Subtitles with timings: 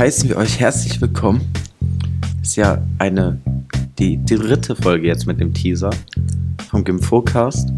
[0.00, 1.42] Heißen wir euch herzlich willkommen.
[2.40, 3.38] Ist ja eine,
[3.98, 5.90] die, die dritte Folge jetzt mit dem Teaser
[6.70, 7.68] vom Gimfocast.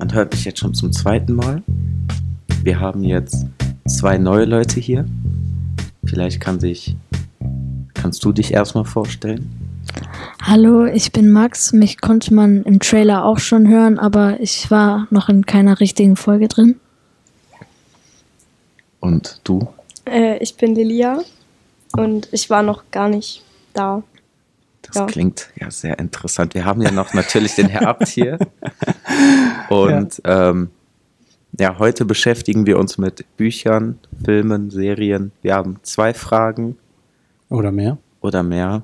[0.00, 1.62] Man hört mich jetzt schon zum zweiten Mal.
[2.64, 3.46] Wir haben jetzt
[3.86, 5.04] zwei neue Leute hier.
[6.04, 6.96] Vielleicht kann sich,
[7.94, 9.48] kannst du dich erstmal vorstellen?
[10.42, 11.72] Hallo, ich bin Max.
[11.72, 16.16] Mich konnte man im Trailer auch schon hören, aber ich war noch in keiner richtigen
[16.16, 16.80] Folge drin.
[18.98, 19.68] Und du?
[20.06, 21.20] Äh, ich bin Lilia
[21.96, 24.02] und ich war noch gar nicht da.
[24.82, 25.06] Das Ja.
[25.06, 26.54] klingt ja sehr interessant.
[26.54, 28.38] Wir haben ja noch natürlich den Herr Abt hier.
[29.70, 30.50] Und ja.
[30.50, 30.70] Ähm,
[31.58, 35.32] ja, heute beschäftigen wir uns mit Büchern, Filmen, Serien.
[35.40, 36.76] Wir haben zwei Fragen
[37.48, 37.96] Oder mehr.
[38.20, 38.82] oder mehr.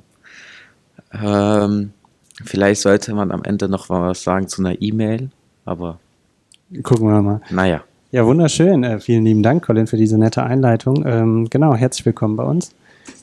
[1.12, 1.92] Ähm,
[2.44, 5.30] vielleicht sollte man am Ende noch mal was sagen zu einer E-Mail,
[5.64, 5.98] aber
[6.82, 7.40] Gucken wir mal.
[7.50, 7.82] naja.
[8.12, 8.82] Ja, wunderschön.
[8.82, 11.04] Äh, vielen lieben Dank, Colin, für diese nette Einleitung.
[11.06, 12.72] Ähm, genau, herzlich willkommen bei uns.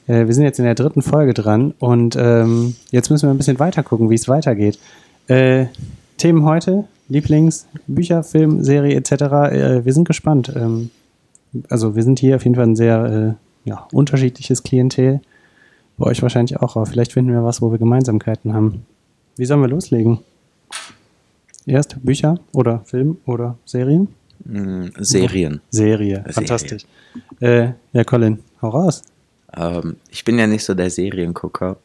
[0.08, 3.38] Äh, wir sind jetzt in der dritten Folge dran und ähm, jetzt müssen wir ein
[3.38, 4.80] bisschen weiter gucken, wie es weitergeht.
[5.28, 5.66] Äh,
[6.16, 9.12] Themen heute, Lieblings, Bücher, Film, Serie etc.
[9.12, 10.54] Äh, wir sind gespannt.
[10.56, 10.90] Ähm,
[11.68, 13.36] also wir sind hier auf jeden Fall ein sehr
[13.66, 15.20] äh, ja, unterschiedliches Klientel.
[15.98, 18.86] Bei euch wahrscheinlich auch, aber vielleicht finden wir was, wo wir Gemeinsamkeiten haben.
[19.36, 20.20] Wie sollen wir loslegen?
[21.66, 24.08] Erst Bücher oder Film oder Serien?
[24.46, 25.62] Mm, Serien.
[25.70, 26.34] Serie, Serie.
[26.34, 26.84] fantastisch.
[27.40, 29.02] Äh, ja, Colin, hau raus.
[29.56, 31.78] Ähm, ich bin ja nicht so der Seriengucker.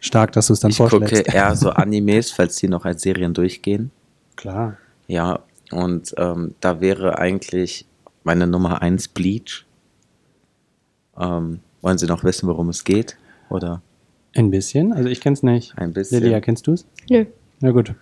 [0.00, 1.34] Stark, dass du es dann Ich gucke vorschlägst.
[1.34, 3.90] eher so Animes, falls die noch als Serien durchgehen.
[4.36, 4.76] Klar.
[5.08, 5.40] Ja,
[5.72, 7.84] und ähm, da wäre eigentlich
[8.24, 9.64] meine Nummer 1 Bleach.
[11.18, 13.16] Ähm, wollen Sie noch wissen, worum es geht?
[13.50, 13.82] Oder
[14.36, 15.76] Ein bisschen, also ich kenn's nicht.
[15.76, 16.22] ein bisschen?
[16.22, 16.86] Lilia, kennst du's?
[17.10, 17.24] Nö.
[17.60, 17.94] Na gut.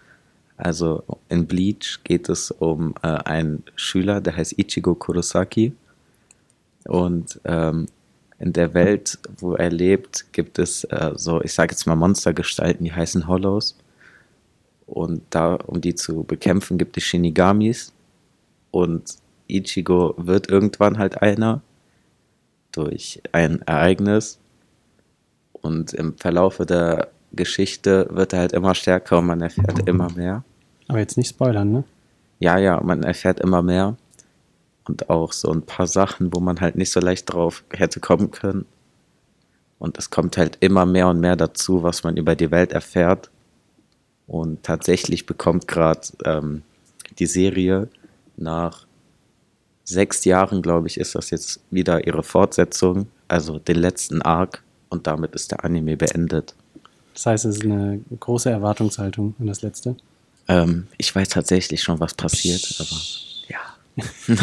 [0.56, 5.72] Also in Bleach geht es um äh, einen Schüler, der heißt Ichigo Kurosaki.
[6.84, 7.86] Und ähm,
[8.38, 12.84] in der Welt, wo er lebt, gibt es äh, so, ich sage jetzt mal Monstergestalten,
[12.84, 13.76] die heißen Hollows.
[14.86, 17.92] Und da, um die zu bekämpfen, gibt es Shinigamis.
[18.70, 19.16] Und
[19.48, 21.60] Ichigo wird irgendwann halt einer
[22.72, 24.38] durch ein Ereignis.
[25.52, 30.44] Und im Verlaufe der Geschichte wird er halt immer stärker und man erfährt immer mehr.
[30.88, 31.84] Aber jetzt nicht spoilern, ne?
[32.38, 33.96] Ja, ja, man erfährt immer mehr.
[34.84, 38.30] Und auch so ein paar Sachen, wo man halt nicht so leicht drauf hätte kommen
[38.30, 38.66] können.
[39.78, 43.30] Und es kommt halt immer mehr und mehr dazu, was man über die Welt erfährt.
[44.26, 46.62] Und tatsächlich bekommt gerade ähm,
[47.18, 47.88] die Serie
[48.36, 48.86] nach
[49.84, 54.62] sechs Jahren, glaube ich, ist das jetzt wieder ihre Fortsetzung, also den letzten Arc.
[54.88, 56.54] Und damit ist der Anime beendet.
[57.16, 59.96] Das heißt, es ist eine große Erwartungshaltung an das letzte.
[60.48, 63.00] Ähm, ich weiß tatsächlich schon, was passiert, aber
[63.48, 64.36] ja.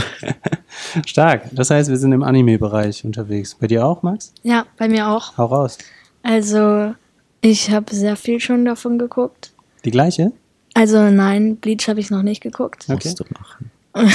[1.05, 1.49] Stark.
[1.51, 3.53] Das heißt, wir sind im Anime-Bereich unterwegs.
[3.53, 4.33] Bei dir auch, Max?
[4.41, 5.37] Ja, bei mir auch.
[5.37, 5.77] Hau raus.
[6.23, 6.95] Also,
[7.41, 9.51] ich habe sehr viel schon davon geguckt.
[9.85, 10.31] Die gleiche?
[10.73, 12.85] Also, nein, Bleach habe ich noch nicht geguckt.
[12.89, 13.09] Okay.
[13.09, 13.71] Musst du machen.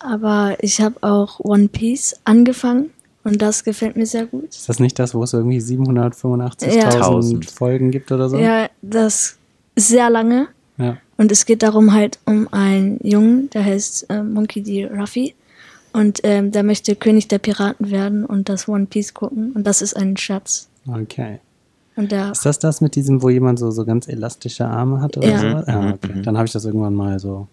[0.00, 2.90] Aber ich habe auch One Piece angefangen
[3.26, 4.48] und das gefällt mir sehr gut.
[4.50, 7.50] Ist das nicht das, wo es irgendwie 785.000 Ja.
[7.52, 8.38] Folgen gibt oder so?
[8.38, 9.36] Ja, das
[9.74, 10.48] ist sehr lange.
[10.78, 10.96] Ja.
[11.16, 14.86] Und es geht darum halt um einen Jungen, der heißt äh, Monkey D.
[14.86, 15.34] Ruffy.
[15.92, 19.52] Und ähm, der möchte König der Piraten werden und das One Piece gucken.
[19.52, 20.68] Und das ist ein Schatz.
[20.86, 21.38] Okay.
[21.96, 25.16] Und der, Ist das das mit diesem, wo jemand so, so ganz elastische Arme hat
[25.16, 25.38] oder Ja.
[25.38, 25.46] so?
[25.72, 26.12] Ja, Mhm, okay.
[26.16, 26.22] mhm.
[26.22, 27.48] Dann habe ich das irgendwann mal so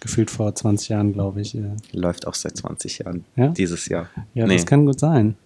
[0.00, 1.54] gefühlt vor 20 Jahren, glaube ich.
[1.56, 3.24] äh, Läuft auch seit 20 Jahren.
[3.36, 3.48] Ja?
[3.48, 4.08] Dieses Jahr.
[4.34, 4.56] Ja, Nee.
[4.56, 5.36] das kann gut sein.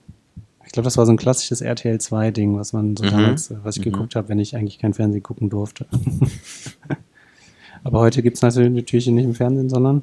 [0.64, 3.10] Ich glaube, das war so ein klassisches RTL 2-Ding, was man so Mhm.
[3.10, 3.92] damals, äh, was ich Mhm.
[3.92, 5.86] geguckt habe, wenn ich eigentlich kein Fernsehen gucken durfte.
[7.84, 10.02] Aber heute gibt es natürlich nicht im Fernsehen, sondern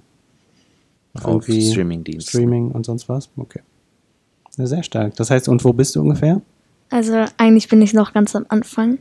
[1.13, 2.29] Auf irgendwie Streamingdiensten.
[2.29, 3.29] Streaming und sonst was.
[3.37, 3.61] Okay.
[4.57, 5.15] Ja, sehr stark.
[5.15, 6.41] Das heißt, und wo bist du ungefähr?
[6.91, 8.97] also eigentlich bin ich noch ganz am Anfang.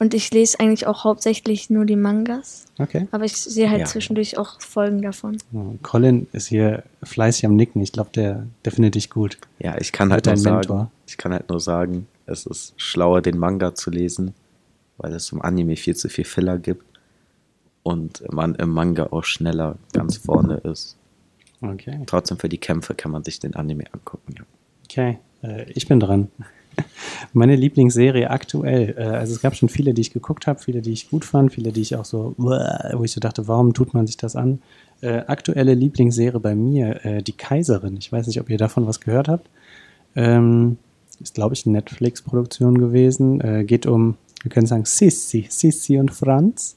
[0.00, 2.64] Und ich lese eigentlich auch hauptsächlich nur die Mangas.
[2.78, 3.06] Okay.
[3.12, 3.86] Aber ich sehe halt Ja.
[3.86, 5.36] zwischendurch auch Folgen davon.
[5.82, 7.82] Colin ist hier fleißig am Nicken.
[7.82, 9.36] Ich glaube, der, der findet dich gut.
[9.58, 10.90] Ja, ich kann halt nur dein sagen, Mentor.
[11.06, 14.32] ich kann halt nur sagen, es ist schlauer, den Manga zu lesen,
[14.96, 16.84] weil es im Anime viel zu viel Filler gibt
[17.82, 20.96] und man im Manga auch schneller ganz vorne ist.
[21.60, 22.00] Okay.
[22.06, 24.34] Trotzdem für die Kämpfe kann man sich den Anime angucken.
[24.38, 24.44] Ja.
[24.86, 26.28] Okay, äh, ich bin dran.
[27.32, 30.92] Meine Lieblingsserie aktuell, äh, also es gab schon viele, die ich geguckt habe, viele, die
[30.92, 34.06] ich gut fand, viele, die ich auch so, wo ich so dachte, warum tut man
[34.06, 34.60] sich das an?
[35.00, 37.96] Äh, aktuelle Lieblingsserie bei mir, äh, Die Kaiserin.
[37.96, 39.48] Ich weiß nicht, ob ihr davon was gehört habt.
[40.14, 40.76] Ähm,
[41.20, 43.40] ist, glaube ich, eine Netflix-Produktion gewesen.
[43.40, 46.76] Äh, geht um, wir können sagen, Sissi, Sissi und Franz.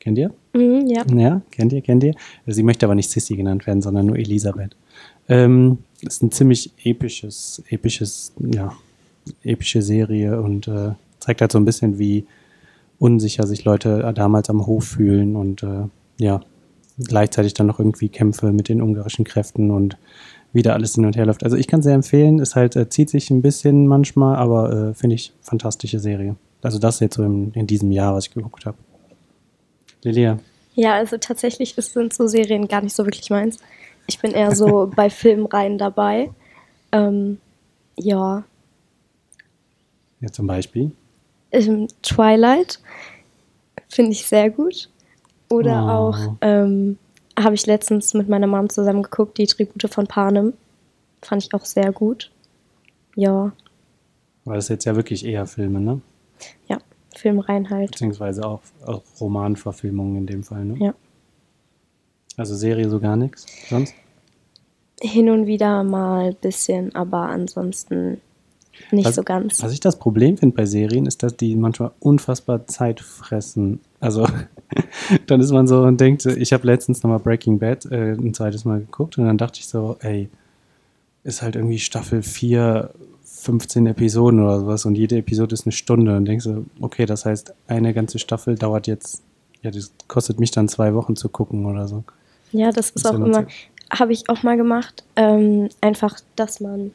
[0.00, 0.32] Kennt ihr?
[0.54, 1.04] Mhm, ja.
[1.14, 2.14] Ja, kennt ihr, kennt ihr.
[2.46, 4.76] Sie möchte aber nicht Sissy genannt werden, sondern nur Elisabeth.
[5.28, 8.72] Ähm, ist ein ziemlich episches, episches, ja,
[9.42, 10.90] epische Serie und äh,
[11.20, 12.26] zeigt halt so ein bisschen, wie
[12.98, 15.84] unsicher sich Leute damals am Hof fühlen und äh,
[16.18, 16.40] ja,
[16.98, 19.96] gleichzeitig dann noch irgendwie Kämpfe mit den ungarischen Kräften und
[20.52, 21.44] wieder alles hin und her läuft.
[21.44, 24.94] Also ich kann sehr empfehlen, es halt äh, zieht sich ein bisschen manchmal, aber äh,
[24.94, 26.36] finde ich fantastische Serie.
[26.62, 28.78] Also das jetzt so in, in diesem Jahr, was ich geguckt habe.
[30.02, 30.38] Lilia.
[30.74, 33.58] Ja, also tatsächlich ist- sind so Serien gar nicht so wirklich meins.
[34.06, 36.30] Ich bin eher so bei Filmreihen dabei.
[36.92, 37.38] Ähm,
[37.98, 38.44] ja,
[40.20, 40.92] Ja, zum Beispiel.
[41.52, 42.80] ähm, Twilight
[43.88, 44.88] finde ich sehr gut.
[45.50, 45.88] Oder Oh.
[45.90, 46.98] auch ähm,
[47.38, 50.54] habe ich letztens mit meiner Mom zusammen geguckt, die Tribute von Panem.
[51.22, 52.30] Fand ich auch sehr gut.
[53.14, 53.52] Ja,
[54.44, 56.00] Weil das jetzt ja wirklich eher Filme, ne?
[56.68, 56.78] ja,
[57.16, 57.92] Filmreihen halt.
[57.92, 60.76] Beziehungsweise auch, auch Romanverfilmungen in dem Fall, ne?
[60.78, 60.94] Ja.
[62.36, 63.46] Also Serie so gar nichts.
[63.70, 63.94] Sonst?
[65.00, 68.20] Hin und wieder mal ein bisschen, aber ansonsten
[68.90, 69.62] nicht Was- so ganz.
[69.62, 73.80] Was ich das Problem finde bei Serien, ist, dass die manchmal unfassbar Zeit fressen.
[74.00, 74.26] Also
[75.26, 78.64] dann ist man so und denkt, ich habe letztens nochmal Breaking Bad äh, ein zweites
[78.64, 80.28] Mal geguckt und dann dachte ich so, ey,
[81.24, 82.90] ist halt irgendwie Staffel 4,
[83.24, 87.26] 15 Episoden oder sowas und jede Episode ist eine Stunde und denkst so, okay, das
[87.26, 89.22] heißt, eine ganze Staffel dauert jetzt,
[89.62, 92.04] ja, das kostet mich dann zwei Wochen zu gucken oder so.
[92.52, 93.46] Ja, das ist Ist auch immer,
[93.90, 95.04] habe ich auch mal gemacht.
[95.16, 96.92] Ähm, einfach, dass man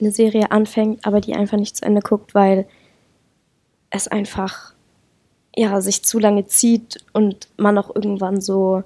[0.00, 2.66] eine Serie anfängt, aber die einfach nicht zu Ende guckt, weil
[3.90, 4.74] es einfach
[5.56, 8.84] ja, sich zu lange zieht und man auch irgendwann so,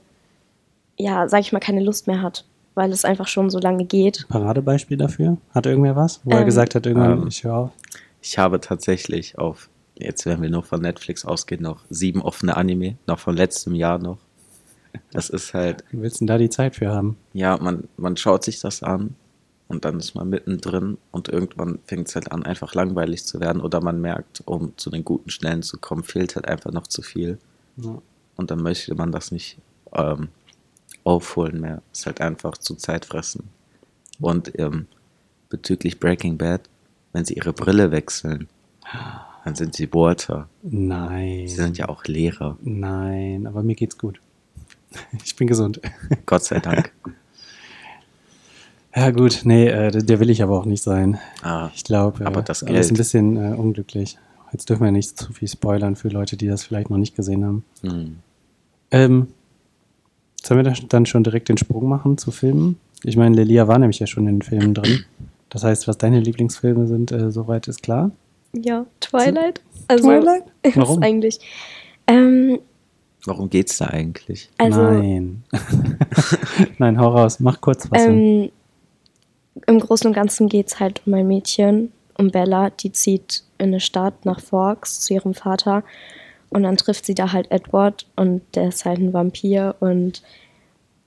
[0.96, 2.44] ja, sag ich mal, keine Lust mehr hat,
[2.74, 4.26] weil es einfach schon so lange geht.
[4.28, 5.36] Paradebeispiel dafür?
[5.54, 6.20] Hat irgendwer was?
[6.24, 7.70] Wo er Ähm, gesagt hat, irgendwann, ähm, ich höre auf.
[8.22, 12.96] Ich habe tatsächlich auf, jetzt werden wir nur von Netflix ausgehen, noch sieben offene Anime,
[13.06, 14.18] noch von letztem Jahr noch.
[15.12, 17.18] Das ist halt, Du willst denn da die Zeit für haben?
[17.34, 19.14] ja, man, man schaut sich das an
[19.68, 23.62] und dann ist man mittendrin und irgendwann fängt es halt an, einfach langweilig zu werden
[23.62, 27.02] oder man merkt, um zu den guten Schnellen zu kommen, fehlt halt einfach noch zu
[27.02, 27.38] viel
[27.76, 28.00] Ja.
[28.36, 29.58] und dann möchte man das nicht
[29.92, 30.28] ähm,
[31.04, 31.82] aufholen mehr.
[31.92, 33.48] Ist halt einfach zu Zeitfressen.
[34.20, 34.86] Und ähm,
[35.50, 36.62] bezüglich Breaking Bad,
[37.12, 38.48] wenn sie ihre Brille wechseln,
[39.44, 40.48] dann sind sie Walter.
[40.62, 41.46] Nein.
[41.48, 42.56] Sie sind ja auch Lehrer.
[42.62, 44.20] Nein, aber mir geht's gut.
[45.24, 45.80] Ich bin gesund.
[46.26, 46.92] Gott sei Dank.
[48.94, 51.18] Ja, gut, nee, äh, der will ich aber auch nicht sein.
[51.42, 52.98] Ah, Ich glaube, äh, Aber das ist alles ein Geld.
[52.98, 54.16] bisschen äh, unglücklich.
[54.52, 57.44] Jetzt dürfen wir nicht zu viel spoilern für Leute, die das vielleicht noch nicht gesehen
[57.44, 57.64] haben.
[57.82, 58.16] hm.
[58.92, 59.28] Ähm,
[60.40, 62.78] sollen wir da dann schon direkt den Sprung machen zu Filmen?
[63.02, 65.04] Ich meine, Lelia war nämlich ja schon in den Filmen drin.
[65.50, 68.12] Das heißt, was deine Lieblingsfilme sind, äh, soweit ist klar.
[68.52, 69.62] Ja, Twilight.
[69.88, 70.44] Also, Twilight?
[70.62, 71.02] ist Warum?
[71.02, 71.40] eigentlich.
[72.06, 72.60] Ähm,
[73.24, 74.50] Warum geht's da eigentlich?
[74.58, 75.42] also, Nein.
[76.78, 78.02] Nein, hau raus, mach kurz was.
[78.02, 78.50] Ähm,
[79.66, 83.68] Im Großen und Ganzen geht es halt um ein Mädchen, um Bella, die zieht in
[83.68, 85.84] eine Stadt nach Forks zu ihrem Vater
[86.50, 90.22] und dann trifft sie da halt Edward und der ist halt ein Vampir und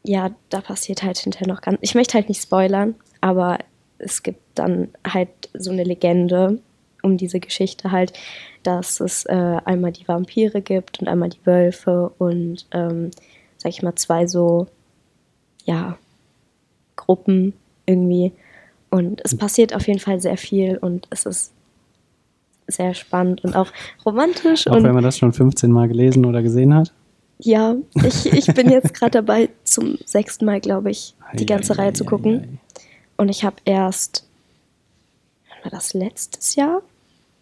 [0.03, 1.77] ja, da passiert halt hinterher noch ganz.
[1.81, 3.60] Ich möchte halt nicht spoilern, aber
[3.98, 6.60] es gibt dann halt so eine Legende
[7.03, 8.13] um diese Geschichte halt,
[8.63, 13.12] dass es äh, einmal die Vampire gibt und einmal die Wölfe und ähm,
[13.57, 14.67] sag ich mal zwei so
[15.65, 15.98] ja
[16.95, 17.53] Gruppen
[17.86, 18.33] irgendwie.
[18.89, 21.51] Und es passiert auf jeden Fall sehr viel und es ist
[22.67, 23.72] sehr spannend und auch
[24.06, 24.67] romantisch.
[24.67, 26.94] auch und wenn man das schon 15 Mal gelesen oder gesehen hat.
[27.39, 31.75] ja, ich, ich bin jetzt gerade dabei, zum sechsten Mal, glaube ich, die ganze Ei,
[31.77, 32.41] Reihe ei, zu gucken.
[32.41, 32.82] ei.
[33.17, 34.27] Und ich habe erst,
[35.63, 36.82] war das letztes Jahr?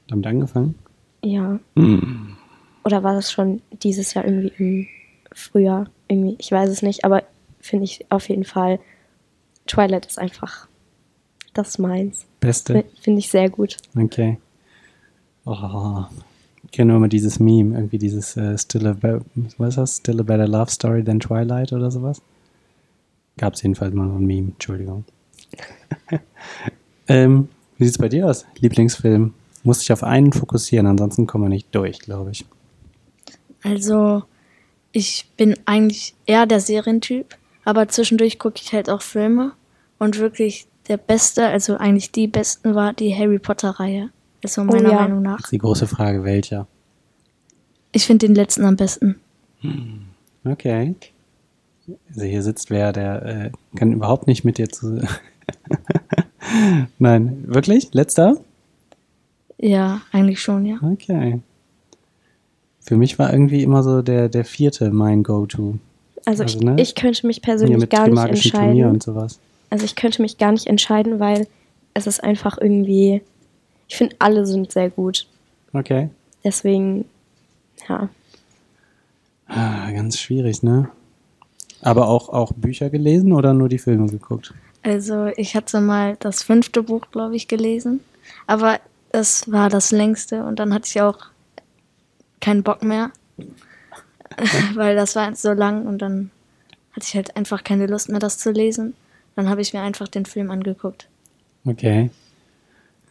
[0.08, 0.76] Damit angefangen?
[1.24, 1.60] Ja.
[1.76, 2.38] Hm.
[2.84, 4.88] Oder war das schon dieses Jahr irgendwie im
[5.34, 5.88] Frühjahr?
[6.08, 7.24] Irgendwie, ich weiß es nicht, aber
[7.60, 8.80] finde ich auf jeden Fall,
[9.68, 10.68] Twilight ist einfach
[11.56, 12.26] das ist meins.
[12.40, 12.84] Beste.
[13.02, 13.78] Finde ich sehr gut.
[13.98, 14.38] Okay.
[15.46, 16.04] Oh,
[16.64, 18.98] ich kenne nur immer dieses Meme, irgendwie dieses äh, Still, a
[19.58, 19.98] was ist das?
[19.98, 22.22] Still a Better Love Story than Twilight oder sowas.
[23.38, 25.06] Gab es jedenfalls mal so ein Meme, Entschuldigung.
[27.08, 27.48] ähm,
[27.78, 28.46] wie sieht's bei dir aus?
[28.60, 29.34] Lieblingsfilm?
[29.64, 32.46] Muss dich auf einen fokussieren, ansonsten kommen wir nicht durch, glaube ich.
[33.64, 34.24] Also,
[34.92, 39.54] ich bin eigentlich eher der Serientyp, aber zwischendurch gucke ich halt auch Filme.
[39.98, 44.10] Und wirklich der beste, also eigentlich die besten war die Harry Potter-Reihe.
[44.44, 45.02] Also meiner ja.
[45.02, 45.40] Meinung nach.
[45.40, 46.68] Jetzt die große Frage, welcher?
[47.92, 49.20] Ich finde den letzten am besten.
[50.44, 50.96] Okay.
[52.10, 55.02] Also hier sitzt wer, der äh, kann überhaupt nicht mit dir zu.
[57.00, 57.94] Nein, wirklich?
[57.94, 58.38] Letzter?
[59.58, 60.78] Ja, eigentlich schon, ja.
[60.82, 61.40] Okay.
[62.82, 65.80] Für mich war irgendwie immer so der, der vierte mein Go-To.
[66.26, 66.76] Also, Also, ich, ne?
[66.80, 68.92] ich könnte mich Hier persönlich mit gar dem nicht magischen Turnier entscheiden.
[68.92, 69.40] und sowas.
[69.70, 71.48] Also ich könnte mich gar nicht entscheiden, weil
[71.94, 73.22] es ist einfach irgendwie.
[73.88, 75.28] Ich finde, alle sind sehr gut.
[75.74, 76.10] Okay.
[76.44, 77.06] Deswegen,
[77.88, 78.10] ja.
[79.48, 80.90] Ah, ganz schwierig, ne?
[81.82, 84.54] Aber auch, auch Bücher gelesen oder nur die Filme geguckt?
[84.82, 88.02] Also ich hatte mal das fünfte Buch, glaube ich, gelesen.
[88.48, 88.80] Aber
[89.12, 91.18] das war das längste und dann hatte ich auch
[92.42, 93.12] keinen Bock mehr.
[94.74, 96.32] Weil das war so lang und dann
[96.92, 98.94] hatte ich halt einfach keine Lust mehr, das zu lesen.
[99.36, 101.08] Dann habe ich mir einfach den Film angeguckt.
[101.66, 102.10] Okay.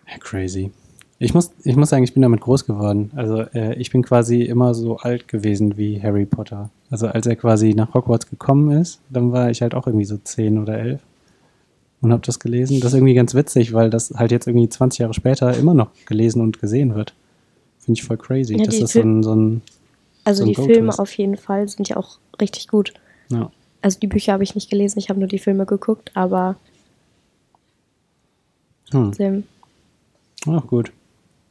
[0.09, 0.71] Ja, crazy.
[1.19, 3.11] Ich muss, ich muss sagen, ich bin damit groß geworden.
[3.15, 6.71] Also äh, ich bin quasi immer so alt gewesen wie Harry Potter.
[6.91, 10.17] Also als er quasi nach Hogwarts gekommen ist, dann war ich halt auch irgendwie so
[10.19, 11.01] zehn oder elf
[12.01, 12.81] und habe das gelesen.
[12.81, 15.91] Das ist irgendwie ganz witzig, weil das halt jetzt irgendwie 20 Jahre später immer noch
[16.07, 17.15] gelesen und gesehen wird.
[17.79, 18.57] Finde ich voll crazy.
[18.57, 19.63] Ja, das ist so ein, so ein
[20.25, 22.93] Also So ein die Filme ist- auf jeden Fall sind ja auch richtig gut.
[23.31, 23.51] ja.
[23.85, 26.57] Also die Bücher habe ich nicht gelesen, ich habe nur die Filme geguckt, aber
[28.93, 29.13] Hm.
[29.13, 29.45] Film.
[30.47, 30.91] Ach gut.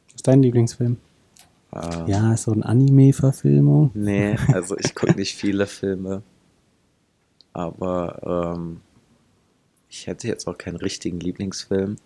[0.08, 0.96] Was ist dein Lieblingsfilm?
[1.72, 3.92] Ähm, Ja, ist so eine Anime-Verfilmung.
[3.94, 6.22] Nee, also ich gucke nicht viele Filme.
[7.52, 8.80] Aber ähm,
[9.88, 11.96] ich hätte jetzt auch keinen richtigen Lieblingsfilm.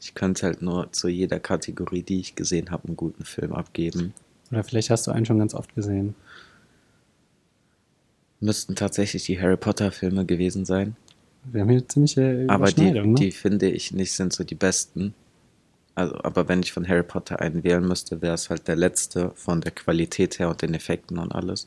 [0.00, 4.14] Ich könnte halt nur zu jeder Kategorie, die ich gesehen habe, einen guten Film abgeben.
[4.50, 6.16] Oder vielleicht hast du einen schon ganz oft gesehen.
[8.40, 10.96] Müssten tatsächlich die Harry Potter Filme gewesen sein.
[11.44, 13.14] Wir haben hier ziemliche Aber die, ne?
[13.14, 15.14] die finde ich nicht sind so die besten.
[15.94, 19.30] Also, aber wenn ich von Harry Potter einen wählen müsste, wäre es halt der letzte
[19.34, 21.66] von der Qualität her und den Effekten und alles.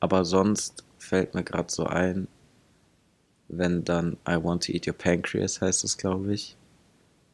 [0.00, 2.28] Aber sonst fällt mir gerade so ein,
[3.48, 6.56] wenn dann I Want to Eat Your Pancreas heißt es, glaube ich.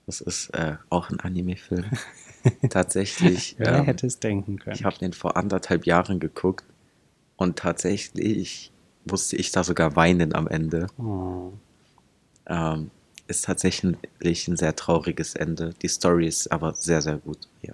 [0.07, 1.85] Das ist äh, auch ein Anime-Film.
[2.71, 3.55] Tatsächlich.
[3.59, 4.75] Wer ähm, hätte es denken können?
[4.75, 6.65] ich habe den vor anderthalb Jahren geguckt
[7.37, 8.71] und tatsächlich
[9.05, 10.87] musste ich da sogar weinen am Ende.
[10.99, 11.53] oh.
[12.47, 12.91] Ähm,
[13.29, 15.75] ist tatsächlich ein sehr trauriges Ende.
[15.81, 17.39] Die Story ist aber sehr, sehr gut.
[17.63, 17.73] Ja.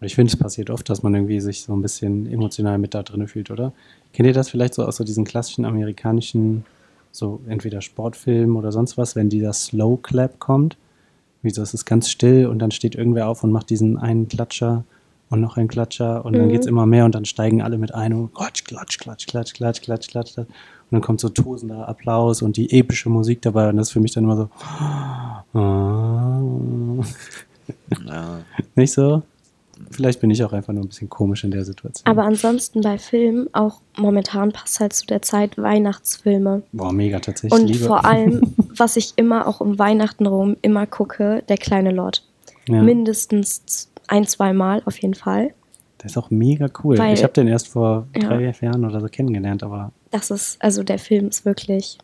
[0.00, 3.02] Ich finde, es passiert oft, dass man irgendwie sich so ein bisschen emotional mit da
[3.02, 3.72] drin fühlt, oder?
[4.12, 6.64] Kennt ihr das vielleicht so aus so diesen klassischen amerikanischen,
[7.10, 10.76] so entweder Sportfilmen oder sonst was, wenn dieser Slow Clap kommt?
[11.42, 14.28] Wie so, es ist ganz still und dann steht irgendwer auf und macht diesen einen
[14.28, 14.84] Klatscher
[15.30, 16.50] und noch einen Klatscher und dann Mhm.
[16.50, 19.80] geht's immer mehr und dann steigen alle mit ein und klatsch, klatsch, klatsch, klatsch, klatsch,
[19.82, 20.32] klatsch, klatsch.
[20.34, 20.48] klatsch.
[20.48, 24.00] Und dann kommt so tosender Applaus und die epische Musik dabei und das ist für
[24.00, 24.48] mich dann immer so.
[28.06, 28.38] Ja,
[28.74, 29.22] Nicht so?
[29.92, 32.04] Vielleicht bin ich auch einfach nur ein bisschen komisch in der Situation.
[32.04, 36.62] Aber ansonsten bei Filmen, auch momentan passt halt zu der Zeit Weihnachtsfilme.
[36.72, 37.60] Boah, mega tatsächlich.
[37.60, 37.84] Und liebe.
[37.84, 38.40] vor allem,
[38.76, 42.24] was ich immer auch um Weihnachten rum immer gucke, der kleine Lord.
[42.66, 45.54] ja, Mindestens ein, zwei Mal auf jeden Fall.
[46.00, 46.96] der ist auch mega cool.
[46.96, 48.28] Weil- ich habe den erst vor Ja.
[48.28, 51.98] drei Jahren oder so kennengelernt, aber Das ist, also der Film ist wirklich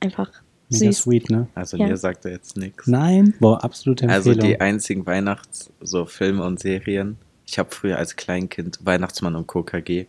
[0.00, 0.30] einfach
[0.70, 0.98] mega süß.
[0.98, 1.48] sweet, ne?
[1.54, 1.86] also Ja.
[1.88, 2.86] mir sagt er jetzt nichts.
[2.86, 4.48] Nein, boah, absolute Also Empfehlung.
[4.50, 7.16] die einzigen Weihnachts-, so Filme und Serien.
[7.44, 10.06] Ich habe früher als Kleinkind Weihnachtsmann und KKG.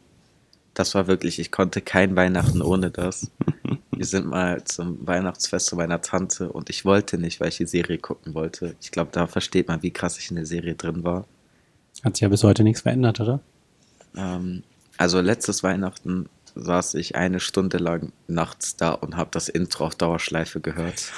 [0.78, 3.32] Das war wirklich, ich konnte kein Weihnachten ohne das.
[3.92, 7.66] Wir sind mal zum Weihnachtsfest zu meiner Tante und ich wollte nicht, weil ich die
[7.66, 8.76] Serie gucken wollte.
[8.80, 11.26] Ich glaube, da versteht man, wie krass ich in der Serie drin war.
[12.04, 13.40] Hat sich ja bis heute nichts verändert, oder?
[14.16, 14.62] Ähm,
[14.98, 19.96] also letztes Weihnachten saß ich eine Stunde lang nachts da und habe das Intro auf
[19.96, 21.12] Dauerschleife gehört.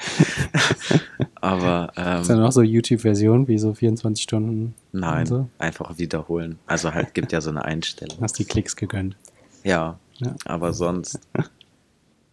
[1.40, 4.74] Aber Ist ja ähm, noch so YouTube-Version, wie so 24 Stunden.
[4.92, 5.48] nein, So.
[5.58, 6.58] einfach wiederholen.
[6.66, 8.18] Also halt gibt ja so eine Einstellung.
[8.20, 9.16] Hast die Klicks gegönnt.
[9.64, 10.34] Ja, Ja.
[10.44, 11.18] aber sonst,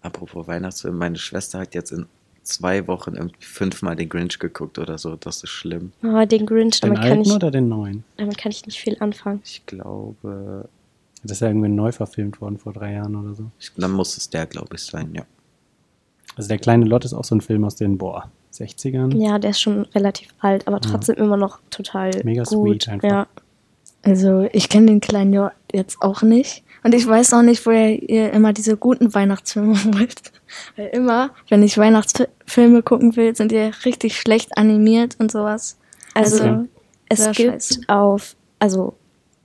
[0.02, 2.06] apropos Weihnachtsfilm, meine Schwester hat jetzt in
[2.44, 5.16] zwei Wochen irgendwie fünfmal den Grinch geguckt oder so.
[5.18, 5.92] Das ist schlimm.
[6.04, 8.04] Oh, den Grinch, Den damit kann, alten ich, oder den neuen?
[8.18, 9.42] damit kann ich nicht viel anfangen.
[9.44, 10.68] Ich glaube,
[11.24, 13.50] Das ist ja irgendwie neu verfilmt worden vor drei Jahren oder so.
[13.60, 15.24] ich, dann muss es der, glaube ich, sein, ja.
[16.36, 19.16] Also der kleine Lott ist auch so ein Film aus den, boah, 60ern.
[19.18, 22.84] Ja, der ist schon relativ alt, aber trotzdem immer noch total Mega gut.
[22.84, 23.10] sweet einfach.
[23.10, 23.28] Ja.
[24.04, 26.64] Also ich kenne den kleinen Jörg jetzt auch nicht.
[26.84, 30.32] Und ich weiß auch nicht, woher ihr immer diese guten Weihnachtsfilme holt.
[30.76, 35.78] Weil immer, wenn ich Weihnachtsfilme gucken will, sind die richtig schlecht animiert und sowas.
[36.14, 36.66] Also Okay.
[37.10, 37.82] es gibt scheiße.
[37.88, 38.94] auf, also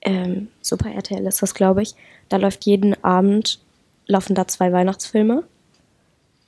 [0.03, 1.95] ähm, Super RTL ist das, glaube ich.
[2.29, 3.61] Da läuft jeden Abend,
[4.07, 5.45] laufen da zwei Weihnachtsfilme.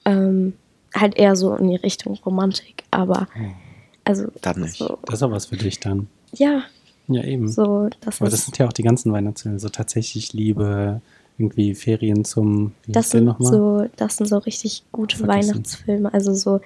[0.04, 0.54] Ähm,
[0.94, 3.26] halt eher so in die Richtung Romantik, aber
[4.04, 4.76] also Dann nicht.
[4.76, 6.08] So, Das ist auch was für dich dann.
[6.32, 6.62] ja,
[7.08, 7.50] Ja, eben.
[7.50, 9.58] so das Aber das sind ja auch die ganzen Weihnachtsfilme.
[9.58, 11.00] So tatsächlich Liebe,
[11.38, 13.50] irgendwie Ferien zum, wie das sind nochmal?
[13.52, 15.50] so das sind so richtig gute Vergessen.
[15.50, 16.61] Weihnachtsfilme, also so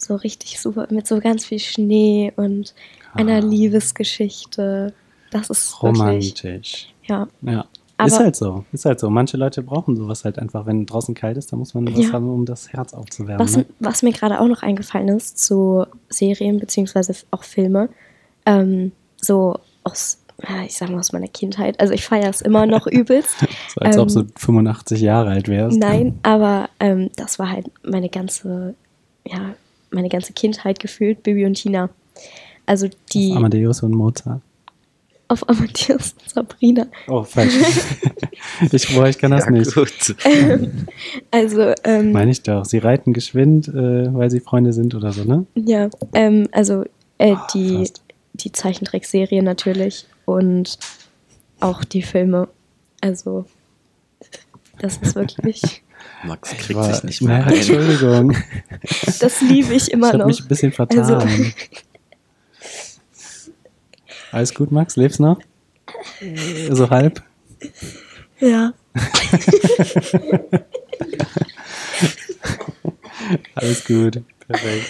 [0.00, 2.72] so richtig super mit so ganz viel Schnee und
[3.14, 3.46] einer Ah.
[3.46, 4.92] Liebesgeschichte.
[5.30, 6.94] Das ist wirklich Romantisch.
[7.04, 7.64] ja, Ja,
[7.96, 9.10] Aber ist halt so, ist halt so.
[9.10, 10.66] Manche Leute brauchen sowas halt einfach.
[10.66, 12.12] Wenn draußen kalt ist, dann muss man was Ja.
[12.12, 13.44] haben, um das Herz aufzuwärmen.
[13.46, 13.66] was, ne?
[13.80, 17.88] was mir gerade auch noch eingefallen ist zu Serien beziehungsweise auch Filme,
[18.46, 20.18] ähm, so aus,
[20.64, 21.78] ich sag mal aus meiner Kindheit.
[21.80, 23.36] Also ich feiere es immer noch übelst.
[23.74, 25.76] So, als ob ähm, du 85 Jahre alt wärst.
[25.78, 28.74] Nein, aber ähm, das war halt meine ganze,
[29.26, 29.54] ja,
[29.90, 31.90] meine ganze Kindheit gefühlt, Bibi und Tina.
[32.66, 34.42] Also die Amadeus und Mozart.
[35.28, 36.86] Auf Amadeus und Sabrina.
[37.06, 37.54] Oh, falsch.
[38.72, 39.74] ich, boah, ich kann das ja, nicht.
[39.74, 39.92] gut.
[41.30, 42.64] Also, ähm, Meine ich doch.
[42.64, 45.46] Sie reiten geschwind, äh, weil sie Freunde sind oder so, ne?
[45.54, 46.84] ja, ähm, also
[47.18, 48.02] äh, Ah, die, fast.
[48.34, 50.78] die Zeichentrickserie natürlich und
[51.60, 52.48] auch die Filme.
[53.00, 53.44] Also,
[54.80, 55.60] das ist wirklich,
[56.24, 57.54] Max kriegt War- sich nicht mehr Na, rein.
[57.54, 58.36] Entschuldigung.
[59.20, 60.26] das liebe ich Ich immer habe noch.
[60.26, 61.00] mich ein bisschen vertan.
[61.00, 61.18] Also-
[64.32, 64.96] Alles gut, Max?
[64.96, 65.38] Lebst noch?
[66.70, 67.22] So halb?
[68.40, 68.72] Ja.
[73.54, 74.22] Alles gut.
[74.46, 74.86] Perfekt.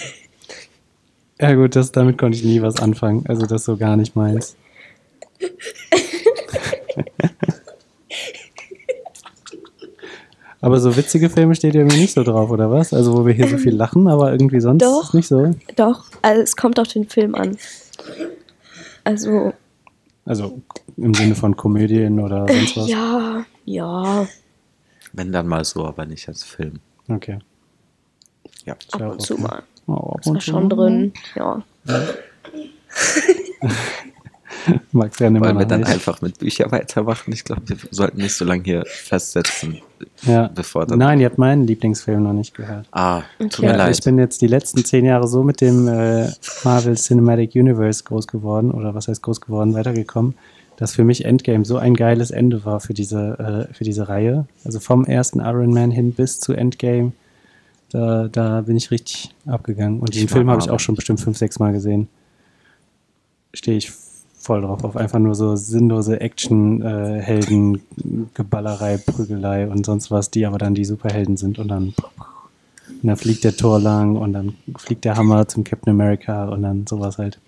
[1.40, 3.24] Ja gut, das, damit konnte ich nie was anfangen.
[3.28, 4.56] Also das ist so gar nicht meins.
[10.60, 12.92] Aber so witzige Filme steht ja irgendwie nicht so drauf, oder was?
[12.92, 15.12] Also wo wir hier so viel lachen, aber irgendwie sonst doch.
[15.14, 15.54] nicht so.
[15.76, 17.56] Doch, also es kommt auf den Film an.
[19.08, 19.52] Also,
[20.26, 20.60] Also
[20.98, 22.88] im Sinne von Komödien oder sonst was.
[22.88, 24.26] ja, ja,
[25.14, 26.80] Wenn dann mal so, aber nicht als Film.
[27.08, 27.38] Okay.
[28.66, 28.74] Ja.
[28.92, 29.62] ab und zu mal.
[29.86, 30.50] Oh, ab Ist und war zu.
[30.50, 31.62] schon drin, ja.
[35.20, 35.90] Ja nimmer Wollen wir dann nicht.
[35.90, 37.32] einfach mit Büchern weitermachen?
[37.32, 39.78] Ich glaube, wir sollten nicht so lange hier festsetzen,
[40.22, 40.48] Ja.
[40.54, 40.98] bevor dann.
[40.98, 42.86] Nein, ihr habt meinen Lieblingsfilm noch nicht gehört.
[42.92, 43.62] Ah, tut Okay.
[43.66, 43.98] mir Ja, leid.
[43.98, 46.28] ich bin jetzt die letzten zehn Jahre so mit dem äh,
[46.64, 50.34] Marvel Cinematic Universe groß geworden, oder was heißt groß geworden, weitergekommen,
[50.76, 54.46] dass für mich Endgame so ein geiles Ende war für diese, äh, für diese Reihe.
[54.64, 57.12] Also vom ersten Iron Man hin bis zu Endgame,
[57.90, 60.00] da, da bin ich richtig abgegangen.
[60.00, 62.08] Und Ich den mag Film habe ich auch schon bestimmt fünf, sechs Mal gesehen.
[63.54, 63.90] Stehe ich
[64.38, 67.82] voll drauf, auf einfach nur so sinnlose Action-Helden,
[68.34, 71.94] Geballerei, Prügelei und sonst was, die aber dann die Superhelden sind und dann
[73.02, 76.62] und dann fliegt der Tor lang und dann fliegt der Hammer zum Captain America und
[76.62, 77.38] dann sowas halt.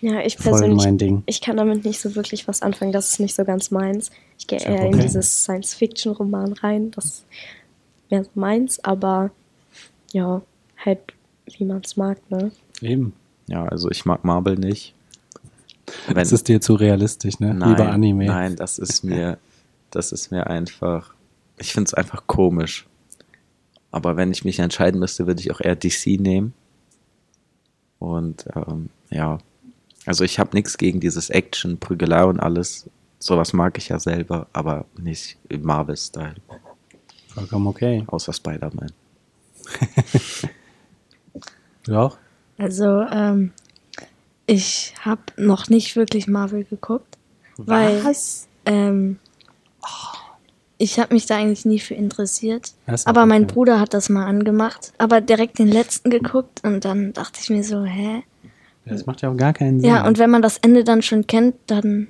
[0.00, 1.22] Ja, ich Voll persönlich, mein Ding.
[1.26, 2.92] ich kann damit nicht so wirklich was anfangen.
[2.92, 4.10] Das ist nicht so ganz meins.
[4.38, 5.02] Ich gehe eher in okay.
[5.02, 6.90] dieses Science-Fiction-Roman rein.
[6.90, 7.24] Das
[8.10, 9.30] mehr so meins, aber
[10.12, 10.42] ja,
[10.84, 11.00] halt
[11.58, 12.50] wie man es mag, ne?
[12.80, 13.12] Eben.
[13.46, 14.93] Ja, also ich mag Marvel nicht.
[16.06, 17.54] Wenn, Das ist dir zu realistisch, ne?
[17.54, 18.26] nein, Lieber Anime.
[18.26, 19.38] Nein, das ist mir,
[19.90, 21.14] das ist mir einfach,
[21.58, 22.86] ich finde es einfach komisch.
[23.90, 26.52] Aber wenn ich mich entscheiden müsste, würde ich auch eher DC nehmen.
[27.98, 29.38] Und ähm, ja,
[30.04, 32.88] also ich habe nichts gegen dieses Action, Prügelei und alles.
[33.18, 36.36] Sowas mag ich ja selber, aber nicht im Marvel-Style.
[37.28, 38.04] Vollkommen okay.
[38.06, 38.92] Außer Spider-Man.
[41.84, 42.16] Du auch?
[42.56, 43.52] Also, ähm,
[44.46, 47.18] ich habe noch nicht wirklich Marvel geguckt,
[47.56, 48.02] weil
[48.66, 49.18] ähm,
[50.78, 52.72] ich habe mich da eigentlich nie für interessiert.
[53.04, 53.52] Aber mein okay.
[53.54, 57.64] Bruder hat das mal angemacht, aber direkt den letzten geguckt und dann dachte ich mir
[57.64, 58.22] so, hä?
[58.84, 59.88] Das macht ja auch gar keinen Sinn.
[59.88, 62.08] Ja, und wenn man das Ende dann schon kennt, dann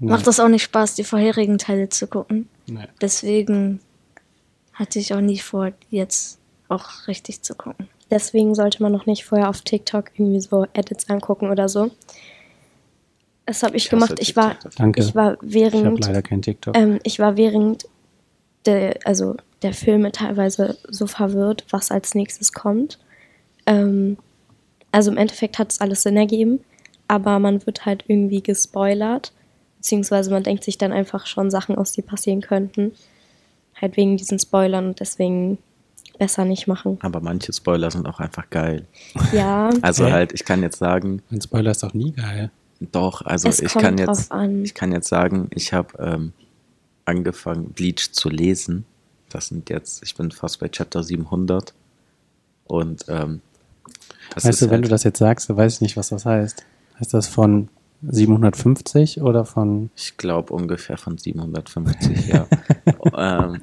[0.00, 0.10] Nee.
[0.10, 2.48] macht das auch nicht Spaß, die vorherigen Teile zu gucken.
[2.68, 2.86] Nee.
[3.00, 3.80] Deswegen
[4.72, 7.88] hatte ich auch nie vor, jetzt auch richtig zu gucken.
[8.10, 11.90] Deswegen sollte man noch nicht vorher auf TikTok irgendwie so Edits angucken oder so.
[13.44, 14.18] Das habe ich, Ich gemacht.
[14.20, 14.56] Ich war.
[14.76, 15.00] Danke.
[15.00, 16.76] ich war Ich habe während leider kein TikTok.
[16.76, 17.86] Ähm, ich war während
[18.66, 22.98] der, also der Filme teilweise so verwirrt, was als nächstes kommt.
[23.66, 24.18] Ähm,
[24.92, 26.60] also im Endeffekt hat es alles Sinn ergeben,
[27.08, 29.32] aber man wird halt irgendwie gespoilert,
[29.76, 32.92] beziehungsweise man denkt sich dann einfach schon Sachen aus, die passieren könnten.
[33.80, 35.58] Halt wegen diesen Spoilern und deswegen
[36.18, 36.98] besser nicht machen.
[37.02, 38.86] Aber manche Spoiler sind auch einfach geil.
[39.32, 40.12] Ja, Also Hä?
[40.12, 42.50] halt, ich kann jetzt sagen, Ein Spoiler ist doch nie geil.
[42.80, 44.64] doch, also Es ich kommt kann drauf jetzt, an.
[44.64, 46.32] ich kann jetzt sagen, ich habe ähm,
[47.04, 48.84] angefangen, Bleach zu lesen.
[49.30, 51.74] Das sind jetzt, ich bin fast bei Chapter 700.
[52.66, 53.40] Und ähm,
[54.34, 56.08] das weißt ist du, wenn halt, du das jetzt sagst, dann weiß ich nicht, was
[56.10, 56.64] das heißt.
[57.00, 57.68] Heißt das von
[58.02, 59.90] 750 oder von.
[59.96, 62.46] Ich glaube ungefähr von 750, ja.
[63.46, 63.60] ähm,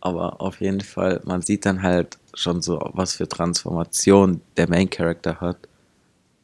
[0.00, 4.90] aber auf jeden Fall, man sieht dann halt schon so, was für Transformation der Main
[4.90, 5.56] Character hat.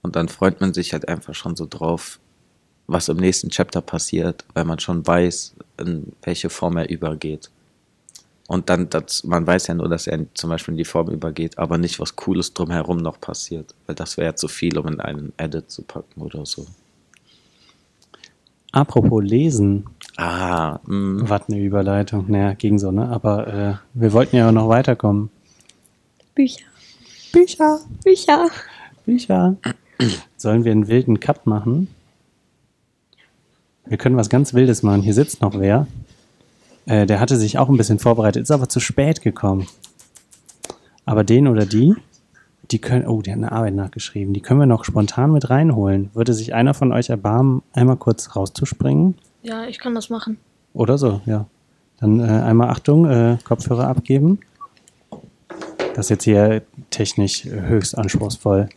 [0.02, 2.18] Und dann freut man sich halt einfach schon so drauf,
[2.86, 7.50] was im nächsten Chapter passiert, weil man schon weiß, in welche Form er übergeht.
[8.46, 11.56] Und dann, das, man weiß ja nur, dass er zum Beispiel in die Form übergeht,
[11.56, 13.74] aber nicht, was Cooles drumherum noch passiert.
[13.86, 16.66] Weil das wäre ja zu viel, um in einen Edit zu packen oder so.
[18.72, 19.86] Apropos Lesen.
[20.16, 21.28] Ah, mh.
[21.28, 22.26] Was eine Überleitung.
[22.28, 23.08] Naja, ging so, ne?
[23.08, 25.30] Aber äh, wir wollten ja auch noch weiterkommen.
[26.34, 26.64] Bücher.
[27.32, 27.80] Bücher.
[28.04, 28.48] Bücher.
[29.04, 29.56] Bücher.
[30.36, 31.88] Sollen wir einen wilden Cut machen?
[33.86, 35.02] Wir können was ganz Wildes machen.
[35.02, 35.86] Hier sitzt noch wer.
[36.86, 39.66] Äh, der hatte sich auch ein bisschen vorbereitet, ist aber zu spät gekommen.
[41.04, 41.94] Aber den oder die,
[42.70, 46.10] die können, oh, der hat eine Arbeit nachgeschrieben, die können wir noch spontan mit reinholen.
[46.14, 49.16] Würde sich einer von euch erbarmen, einmal kurz rauszuspringen?
[49.44, 50.38] Ja, ich kann das machen.
[50.72, 51.44] Oder so, ja.
[52.00, 54.40] Dann äh, einmal Achtung, äh, Kopfhörer abgeben.
[55.94, 58.70] Das ist jetzt hier technisch höchst anspruchsvoll.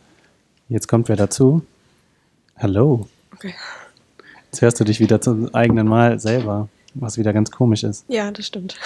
[0.68, 1.62] Jetzt kommt wer dazu.
[2.58, 3.08] Hallo.
[3.34, 3.54] Okay.
[4.52, 8.04] Jetzt hörst du dich wieder zum eigenen Mal selber, was wieder ganz komisch ist.
[8.08, 8.76] Ja, das stimmt.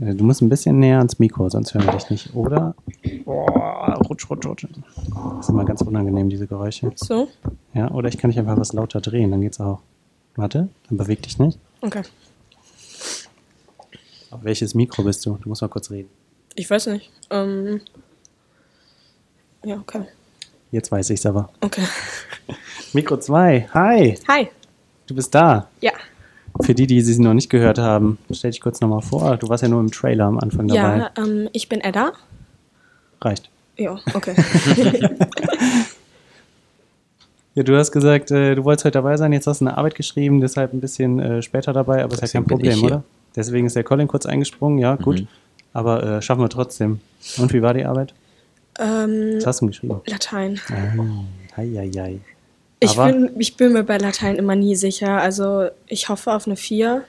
[0.00, 2.34] Äh, Du musst ein bisschen näher ans Mikro, sonst hören wir dich nicht.
[2.34, 2.74] Oder?
[3.26, 4.66] Boah, rutsch, rutsch, rutsch.
[5.36, 6.90] Das ist immer ganz unangenehm, diese Geräusche.
[6.94, 7.28] So?
[7.74, 9.80] Ja, oder ich kann dich einfach was lauter drehen, dann geht's auch.
[10.36, 11.58] Warte, dann beweg dich nicht.
[11.80, 12.02] Okay.
[14.30, 15.38] Auf welches Mikro bist du?
[15.42, 16.10] Du musst mal kurz reden.
[16.54, 17.10] Ich weiß nicht.
[17.30, 17.80] Ähm.
[19.64, 20.02] Ja, okay.
[20.70, 21.48] Jetzt weiß ich's aber.
[21.60, 21.84] Okay.
[22.92, 24.48] Mikro 2, hi, Hi.
[25.06, 25.68] du bist da.
[25.80, 25.92] Ja.
[26.62, 29.36] Für die, die sie noch nicht gehört haben, stell dich kurz nochmal vor.
[29.36, 30.98] Du warst ja nur im Trailer am Anfang dabei.
[30.98, 32.12] Ja, ähm, ich bin Edda.
[33.20, 33.50] Reicht.
[33.76, 34.34] Ja, okay.
[37.56, 39.94] Ja, du hast gesagt, äh, du wolltest heute dabei sein, jetzt hast du eine Arbeit
[39.94, 43.02] geschrieben, deshalb ein bisschen äh, später dabei, aber ist ja kein Problem, oder?
[43.34, 45.20] Deswegen ist der Colin kurz eingesprungen, ja, gut.
[45.22, 45.28] Mhm.
[45.72, 47.00] Aber äh, schaffen wir trotzdem.
[47.38, 48.12] Und wie war die Arbeit?
[48.78, 50.00] ähm, Was hast du geschrieben?
[50.06, 50.60] Latein.
[51.56, 52.18] Hei, hei, hei.
[52.80, 55.18] Ich Aber- bin, ich bin mir bei Latein immer nie sicher.
[55.18, 57.04] Also ich hoffe auf eine 4.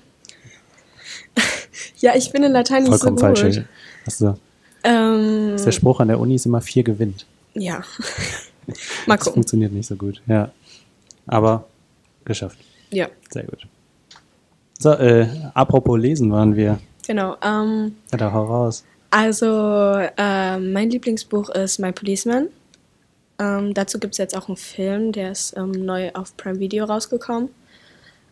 [1.99, 3.37] ja, ich bin in Latein nicht Vollkommen so gut.
[3.39, 3.61] falsch.
[4.05, 4.37] Also,
[4.85, 7.25] Ähm, der Spruch an der Uni ist immer vier gewinnt.
[7.53, 7.83] ja.
[9.05, 9.33] Mal Das gucken.
[9.35, 10.51] funktioniert nicht so gut, ja.
[11.25, 11.65] Aber
[12.25, 12.57] geschafft.
[12.91, 13.67] Ja, Sehr gut.
[14.79, 16.79] So, äh, apropos Lesen waren wir.
[17.05, 17.35] genau.
[17.43, 18.83] Ähm, Ja, da hau raus.
[19.09, 19.45] Also,
[20.17, 22.47] ähm, mein Lieblingsbuch ist My Policeman.
[23.39, 26.85] Ähm, dazu gibt es jetzt auch einen Film, der ist ähm, neu auf Prime Video
[26.85, 27.49] rausgekommen.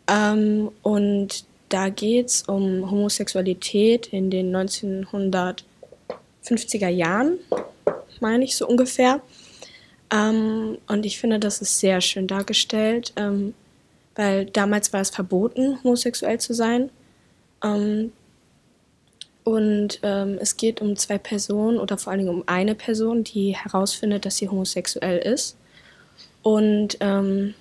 [0.08, 7.40] Ähm, und da geht es um Homosexualität in den 1950er Jahren,
[8.20, 9.22] meine ich so ungefähr.
[10.12, 13.54] Ähm, und ich finde, das ist sehr schön dargestellt, ähm,
[14.16, 16.90] weil damals war es verboten, homosexuell zu sein.
[17.64, 18.12] Ähm,
[19.44, 23.56] und ähm, es geht um zwei Personen oder vor allen Dingen um eine Person, die
[23.56, 25.56] herausfindet, dass sie homosexuell ist.
[26.42, 27.54] Und ähm,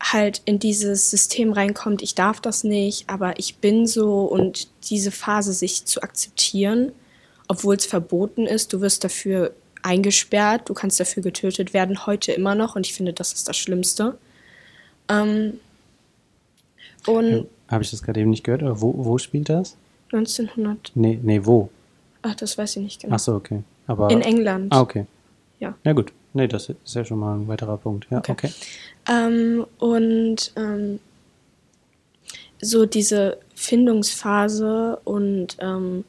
[0.00, 5.10] halt in dieses System reinkommt, ich darf das nicht, aber ich bin so und diese
[5.10, 6.92] Phase sich zu akzeptieren,
[7.48, 12.54] obwohl es verboten ist, du wirst dafür eingesperrt, du kannst dafür getötet werden, heute immer
[12.54, 14.18] noch und ich finde, das ist das Schlimmste.
[15.08, 15.60] Ähm,
[17.06, 18.62] und Habe ich das gerade eben nicht gehört?
[18.62, 19.76] Oder wo, wo spielt das?
[20.12, 21.68] 1900, Nee, nee, wo?
[22.22, 23.14] ach, das weiß ich nicht genau.
[23.16, 23.62] Ach so, okay.
[23.86, 24.72] Aber, In England.
[24.72, 25.06] Ah, okay.
[25.60, 25.74] Ja.
[25.84, 26.12] Na gut.
[26.32, 28.06] Nee, das ist ja schon mal ein weiterer Punkt.
[28.10, 28.32] Ja, okay.
[28.32, 28.50] Okay.
[29.08, 30.98] Ähm, und ähm,
[32.60, 36.04] so diese Findungsphase und ähm,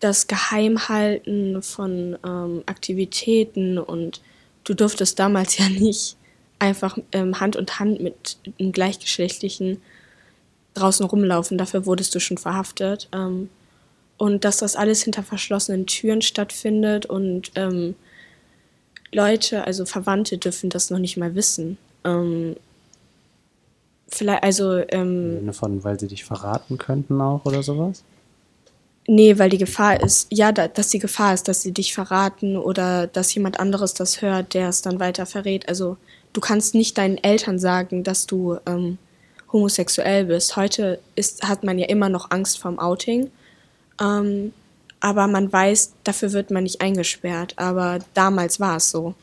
[0.00, 4.20] das Geheimhalten von ähm, Aktivitäten und
[4.64, 6.16] du durftest damals ja nicht
[6.58, 9.80] einfach ähm, Hand und Hand mit einem gleichgeschlechtlichen
[10.74, 13.08] draußen rumlaufen, dafür wurdest du schon verhaftet.
[13.12, 13.48] Ähm,
[14.18, 17.94] und dass das alles hinter verschlossenen Türen stattfindet und ähm,
[19.12, 21.78] Leute, also Verwandte, dürfen das noch nicht mal wissen.
[22.04, 22.56] Ähm,
[24.08, 28.04] vielleicht, also, Im ähm, Sinne von, weil sie dich verraten könnten auch oder sowas?
[29.10, 32.56] Nee, weil die Gefahr ist, ja, da, dass die Gefahr ist, dass sie dich verraten
[32.56, 35.68] oder dass jemand anderes das hört, der es dann weiter verrät.
[35.68, 35.96] Also,
[36.32, 38.98] du kannst nicht deinen Eltern sagen, dass du ähm,
[39.52, 40.54] homosexuell bist.
[40.54, 43.30] Heute ist, hat man ja immer noch Angst vorm Outing.
[44.00, 44.52] Ähm,
[45.00, 47.54] aber man weiß, dafür wird man nicht eingesperrt.
[47.56, 49.14] Aber damals war es so.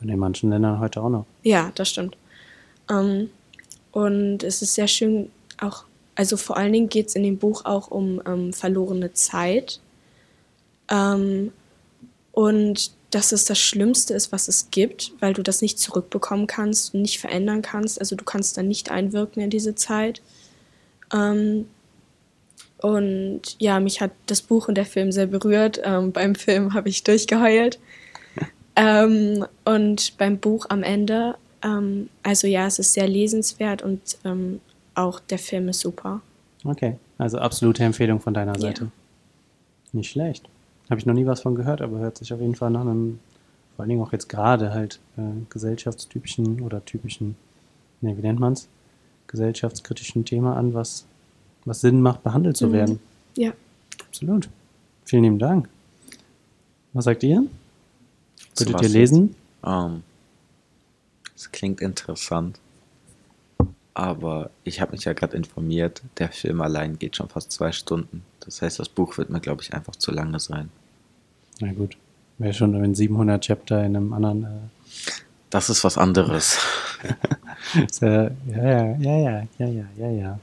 [0.00, 1.26] Und in manchen Ländern heute auch noch.
[1.42, 2.16] Ja, das stimmt.
[2.90, 3.28] Ähm,
[3.92, 5.30] und es ist sehr schön,
[5.60, 5.84] auch,
[6.20, 9.80] also vor allen Dingen geht es in dem Buch auch um ähm, verlorene Zeit.
[10.90, 11.50] Ähm,
[12.32, 16.92] und dass es das Schlimmste ist, was es gibt, weil du das nicht zurückbekommen kannst
[16.92, 17.98] und nicht verändern kannst.
[17.98, 20.20] Also du kannst dann nicht einwirken in diese Zeit.
[21.10, 21.66] Ähm,
[22.82, 25.80] und ja, mich hat das Buch und der Film sehr berührt.
[25.82, 27.78] Ähm, beim Film habe ich durchgeheult.
[28.76, 34.60] Ähm, und beim Buch am Ende, ähm, also ja, es ist sehr lesenswert und ähm,
[35.00, 36.20] auch der Film ist super.
[36.64, 36.96] Okay.
[37.18, 38.60] Also absolute Empfehlung von deiner Ja.
[38.60, 38.90] Seite.
[39.92, 40.48] Nicht schlecht.
[40.88, 43.20] Habe ich noch nie was von gehört, aber hört sich auf jeden Fall nach einem,
[43.76, 47.36] vor allen Dingen auch jetzt gerade halt äh, gesellschaftstypischen oder typischen,
[48.00, 48.68] ne, wie nennt man's?
[49.28, 51.04] gesellschaftskritischen Thema an, was,
[51.64, 52.98] was Sinn macht, behandelt zu werden.
[53.36, 53.52] Ja.
[54.08, 54.48] Absolut.
[55.04, 55.68] Vielen lieben Dank.
[56.92, 57.44] Was sagt ihr?
[58.56, 59.36] Würdet ihr lesen?
[59.64, 60.02] Ähm,
[61.32, 62.58] das klingt interessant
[64.00, 68.22] aber ich habe mich ja gerade informiert, der Film allein geht schon fast zwei Stunden.
[68.40, 70.70] Das heißt, das Buch wird mir, glaube ich, einfach zu lange sein.
[71.60, 71.98] Na gut,
[72.38, 74.44] wäre schon, ein 700 Chapter in einem anderen.
[74.44, 74.48] Äh
[75.50, 76.58] das ist was anderes.
[78.00, 80.40] ja, ja, ja, ja, ja, ja, ja, ja.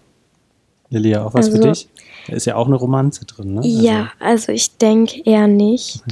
[0.89, 1.89] Lilia, auch was also, für dich?
[2.27, 3.61] Da ist ja auch eine Romanze drin, ne?
[3.61, 3.81] Also.
[3.81, 6.03] Ja, also ich denke eher nicht.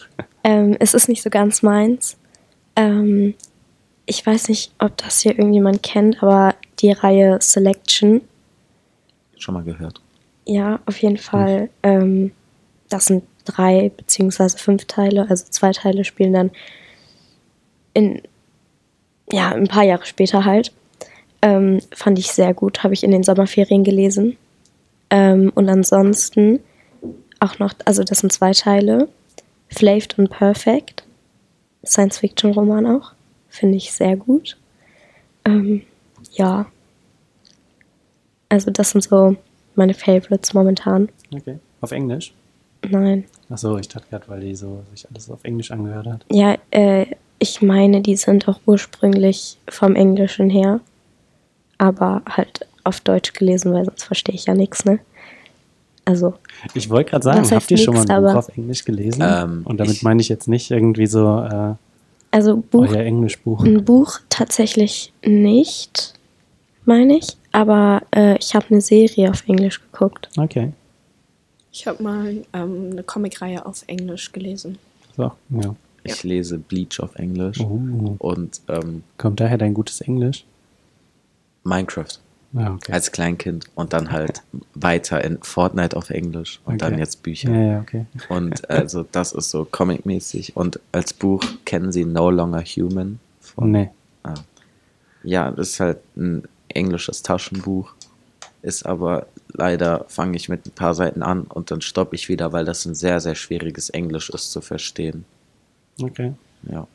[0.44, 2.16] ähm, es ist nicht so ganz meins.
[2.74, 3.34] Ähm,
[4.06, 8.20] ich weiß nicht, ob das hier irgendjemand kennt, aber die Reihe Selection,
[9.36, 10.00] Schon mal gehört.
[10.46, 11.68] ja, auf jeden Fall.
[11.82, 12.32] Ähm,
[12.88, 16.50] das sind drei beziehungsweise fünf Teile, also zwei Teile spielen dann
[17.94, 18.22] in,
[19.30, 20.72] ja, ein paar Jahre später halt.
[21.42, 24.36] Ähm, fand ich sehr gut, habe ich in den Sommerferien gelesen.
[25.10, 26.60] Ähm, und ansonsten
[27.40, 29.08] auch noch, also das sind zwei Teile.
[29.68, 31.04] Flaved und Perfect.
[31.84, 33.12] Science-Fiction-Roman auch.
[33.58, 34.56] Finde ich sehr gut.
[35.44, 35.82] Ähm,
[36.32, 36.66] ja.
[38.48, 39.36] Also das sind so
[39.74, 41.08] meine Favorites momentan.
[41.34, 41.58] Okay.
[41.80, 42.32] Auf Englisch?
[42.88, 43.24] Nein.
[43.48, 46.24] Achso, ich dachte gerade, weil die so sich alles auf Englisch angehört hat.
[46.30, 47.06] Ja, äh,
[47.38, 50.80] ich meine, die sind auch ursprünglich vom Englischen her.
[51.78, 54.98] Aber halt auf Deutsch gelesen, weil sonst verstehe ich ja nichts, ne?
[56.04, 56.34] Also,
[56.74, 59.22] Ich wollte gerade sagen, habt ihr schon mal nix, ein Buch auf Englisch gelesen?
[59.24, 61.74] Ähm, Und damit ich- meine ich jetzt nicht irgendwie so äh,
[62.36, 63.64] also Buch, euer Englischbuch.
[63.64, 66.12] ein Buch tatsächlich nicht,
[66.84, 67.36] meine ich.
[67.52, 70.28] Aber äh, ich habe eine Serie auf Englisch geguckt.
[70.36, 70.72] Okay.
[71.72, 74.76] Ich habe mal ähm, eine Comicreihe auf Englisch gelesen.
[75.16, 75.74] So, ja.
[76.04, 78.16] Ich lese Bleach auf Englisch Oh.
[78.18, 80.44] und ähm, Kommt daher dein gutes Englisch?
[81.64, 82.20] Minecraft
[82.52, 82.92] Ja, okay.
[82.92, 84.42] als Kleinkind und dann halt
[84.74, 87.00] weiter in Fortnite auf Englisch und dann Okay.
[87.02, 87.50] jetzt Bücher.
[87.50, 88.06] ja, ja, okay.
[88.28, 90.56] Und also das ist so comic-mäßig.
[90.56, 93.18] Und als Buch kennen Sie No Longer Human.
[93.56, 93.90] Oh, nee.
[94.22, 94.34] Ah.
[95.22, 97.92] Ja, das ist halt ein englisches Taschenbuch.
[98.62, 102.52] Ist aber leider, fange ich mit ein paar Seiten an und dann stoppe ich wieder,
[102.52, 105.24] weil das ein sehr, sehr schwieriges Englisch ist zu verstehen.
[106.00, 106.32] Okay.
[106.62, 106.86] Ja.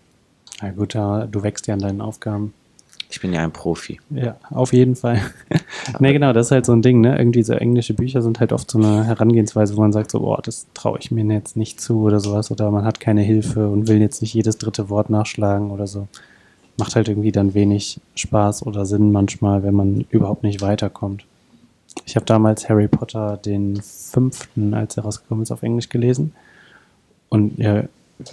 [0.62, 2.54] Na gut, du wächst ja an deinen Aufgaben.
[3.12, 4.00] Ich bin ja ein Profi.
[4.10, 5.20] Ja, auf jeden Fall.
[6.00, 7.18] ne, genau, das ist halt so ein Ding, ne?
[7.18, 10.42] Irgendwie so englische Bücher sind halt oft so eine Herangehensweise, wo man sagt so, boah,
[10.42, 12.52] das traue ich mir jetzt nicht zu oder sowas.
[12.52, 16.08] Oder man hat keine Hilfe und will jetzt nicht jedes dritte Wort nachschlagen oder so.
[16.78, 21.26] Macht halt irgendwie dann wenig Spaß oder Sinn manchmal, wenn man überhaupt nicht weiterkommt.
[22.06, 26.34] Ich habe damals Harry Potter den fünften, als er rausgekommen ist, auf Englisch gelesen.
[27.28, 27.84] Und ja,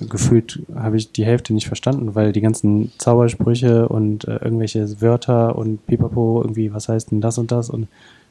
[0.09, 5.57] gefühlt habe ich die Hälfte nicht verstanden, weil die ganzen Zaubersprüche und äh, irgendwelche Wörter
[5.57, 7.71] und Pipapo, irgendwie, was heißt denn das und das?
[7.71, 7.89] Und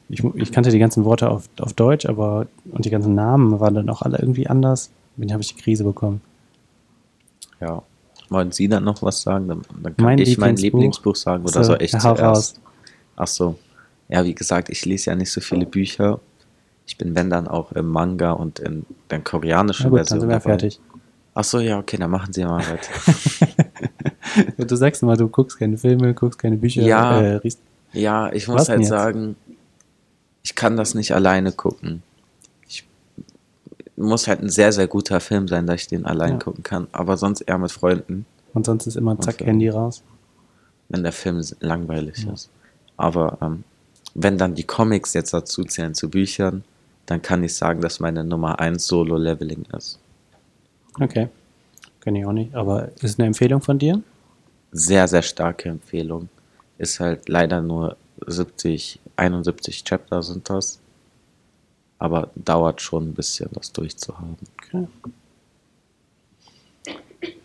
[0.08, 3.74] ich, ich kannte die ganzen Worte auf, auf Deutsch, aber und die ganzen Namen waren
[3.74, 4.90] dann auch alle irgendwie anders.
[5.16, 6.20] Dann habe ich die Krise bekommen.
[7.60, 7.82] Ja.
[8.30, 9.48] Wollen Sie dann noch was sagen?
[9.48, 11.16] Dann, dann kann Mein ich mein Lieblingsbuch?
[11.16, 12.22] Sagen oder So, soll ich hau zuerst?
[12.22, 12.60] raus.
[13.16, 13.58] Ach so.
[14.08, 16.20] Ja, wie gesagt, ich lese ja nicht so viele Bücher.
[16.86, 20.20] Ich bin, wenn dann auch im Manga und in der koreanischen Na gut, dann Version
[20.20, 20.40] sind wir dabei.
[20.40, 20.80] fertig.
[21.40, 22.90] Ach so, ja, okay, dann machen Sie mal weiter.
[24.58, 27.20] Du sagst immer, du guckst keine Filme, guckst keine Bücher, Ja.
[27.20, 27.60] äh, riechst.
[27.92, 29.36] Ja, ich Was muss denn halt sagen,
[30.42, 32.02] ich kann das nicht alleine gucken.
[32.68, 32.84] Ich
[33.96, 36.38] muss halt ein sehr, sehr guter Film sein, dass ich den allein Ja.
[36.38, 36.88] gucken kann.
[36.92, 39.40] Aber sonst eher mit Freunden, Und sonst ist immer zack.
[39.40, 40.02] Handy raus.
[40.88, 42.50] wenn der Film langweilig ist.
[42.96, 43.62] Aber ähm,
[44.14, 46.64] wenn dann die Comics jetzt dazu zählen zu Büchern,
[47.06, 49.98] dann kann ich sagen, dass meine Nummer 1 Solo-Leveling ist.
[50.98, 51.28] Okay.
[52.00, 52.54] Kenn ich auch nicht.
[52.54, 54.02] Aber ist eine Empfehlung von dir?
[54.72, 56.28] Sehr, sehr starke Empfehlung.
[56.78, 57.96] Ist halt leider nur
[58.26, 60.80] 70, 71 Chapter sind das.
[61.98, 64.36] Aber dauert schon ein bisschen, das durchzuhaben.
[64.62, 64.86] Okay.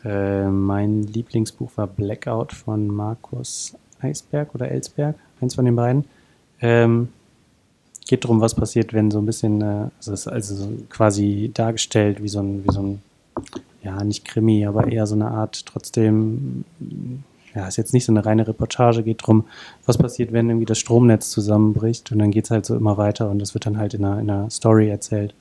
[0.04, 6.06] Äh, mein Lieblingsbuch war Blackout von Markus Eisberg oder Ellsberg, eins von den beiden.
[6.62, 7.10] Ähm,
[8.06, 11.52] geht darum, was passiert, wenn so ein bisschen, äh, also es ist also so quasi
[11.54, 13.02] dargestellt wie so ein, wie so ein,
[13.84, 16.64] ja, nicht Krimi, aber eher so eine Art trotzdem,
[17.54, 19.46] ja, ist jetzt nicht so eine reine Reportage, geht darum,
[19.86, 23.30] was passiert, wenn irgendwie das Stromnetz zusammenbricht und dann geht es halt so immer weiter
[23.30, 25.36] und das wird dann halt in einer, in einer Story erzählt.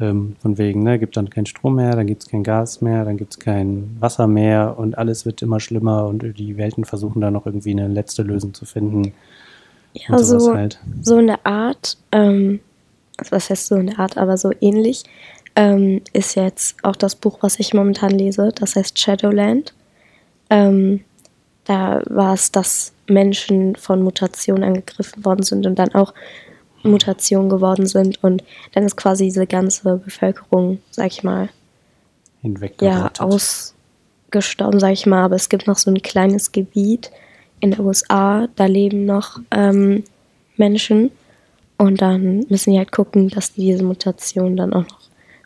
[0.00, 3.04] Ähm, von wegen, ne, gibt dann keinen Strom mehr, dann gibt es kein Gas mehr,
[3.04, 7.20] dann gibt es kein Wasser mehr und alles wird immer schlimmer und die Welten versuchen
[7.20, 9.12] da noch irgendwie eine letzte Lösung zu finden.
[9.94, 10.80] Ja, so, halt.
[11.02, 12.60] so in der Art, ähm,
[13.30, 15.04] was heißt so in der Art, aber so ähnlich,
[15.56, 18.52] ähm, ist jetzt auch das Buch, was ich momentan lese.
[18.54, 19.74] Das heißt Shadowland.
[20.50, 21.00] Ähm,
[21.64, 26.12] da war es, dass Menschen von Mutationen angegriffen worden sind und dann auch
[26.82, 31.48] Mutationen geworden sind und dann ist quasi diese ganze Bevölkerung, sag ich mal,
[32.80, 35.22] ja, ausgestorben, sag ich mal.
[35.22, 37.12] Aber es gibt noch so ein kleines Gebiet
[37.60, 40.02] in den USA, da leben noch ähm,
[40.56, 41.12] Menschen
[41.78, 45.00] und dann müssen die halt gucken, dass die diese Mutation dann auch noch,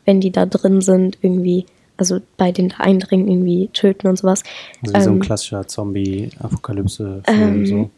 [0.07, 1.67] wenn die da drin sind, irgendwie,
[1.99, 4.43] also bei denen da eindringen, irgendwie töten und sowas.
[4.83, 7.23] Also wie so ein ähm, klassischer Zombie-Apokalypse-Film.
[7.27, 7.91] Ähm, so.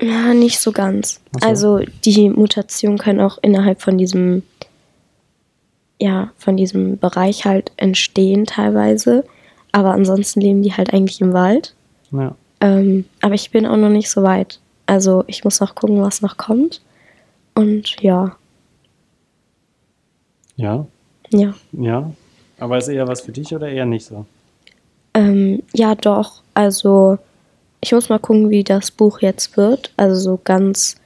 [0.00, 1.20] Ja, nicht so ganz.
[1.38, 1.46] So.
[1.46, 4.44] Also die Mutationen können auch innerhalb von diesem,
[6.00, 9.24] ja, von diesem Bereich halt entstehen teilweise.
[9.72, 11.74] Aber ansonsten leben die halt eigentlich im Wald.
[12.12, 12.34] Ja.
[12.60, 14.60] Ähm, aber ich bin auch noch nicht so weit.
[14.86, 16.80] Also ich muss noch gucken, was noch kommt.
[17.54, 18.36] Und ja,
[20.58, 20.86] ja,
[21.30, 21.54] ja.
[21.72, 22.12] ja.
[22.58, 24.26] Aber ist eher was für dich oder eher nicht so?
[25.14, 26.42] Ähm, ja, doch.
[26.54, 27.18] Also,
[27.80, 29.92] ich muss mal gucken, wie das Buch jetzt wird.
[29.96, 30.96] Also, so ganz.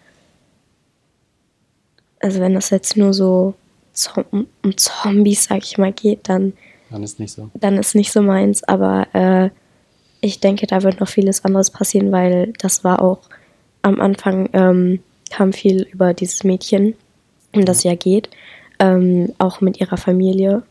[2.21, 3.55] Also, wenn das jetzt nur so
[4.31, 6.55] um Zombies, sag ich mal, geht, dann,
[6.91, 7.51] Dann ist nicht so.
[7.55, 8.65] dann ist nicht so meins.
[8.65, 9.51] Aber äh,
[10.23, 13.21] ich denke, da wird noch vieles anderes passieren, weil das war auch
[13.83, 16.95] am Anfang, ähm, kam viel über dieses Mädchen,
[17.55, 18.31] um das ja geht.
[18.79, 20.63] Ähm, auch mit ihrer Familie.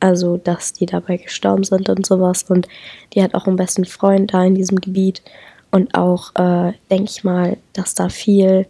[0.00, 2.44] Also, dass die dabei gestorben sind und sowas.
[2.44, 2.68] Und
[3.12, 5.22] die hat auch einen besten Freund da in diesem Gebiet.
[5.70, 8.66] Und auch, äh, denke ich mal, dass da viel,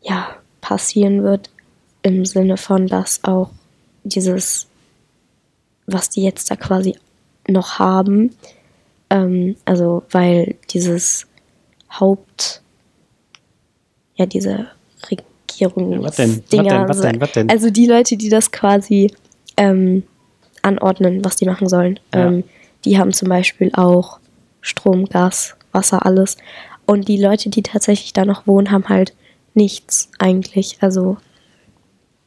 [0.00, 1.50] ja, passieren wird.
[2.02, 3.50] Im Sinne von, dass auch
[4.02, 4.66] dieses,
[5.86, 6.96] was die jetzt da quasi
[7.48, 8.34] noch haben,
[9.12, 11.26] ähm, also, weil dieses
[11.90, 12.62] Haupt,
[14.14, 14.68] ja, diese
[15.54, 15.92] Regierung.
[15.92, 16.42] Ja, was denn?
[16.50, 16.88] Was denn?
[16.88, 17.20] Was denn?
[17.20, 17.50] Was denn?
[17.50, 19.12] Also die Leute, die das quasi
[19.56, 20.02] ähm,
[20.62, 22.00] anordnen, was die machen sollen.
[22.14, 22.26] Ja.
[22.26, 22.44] Ähm,
[22.84, 24.18] die haben zum Beispiel auch
[24.60, 26.36] Strom, Gas, Wasser, alles.
[26.86, 29.14] Und die Leute, die tatsächlich da noch wohnen, haben halt
[29.54, 30.78] nichts eigentlich.
[30.80, 31.16] Also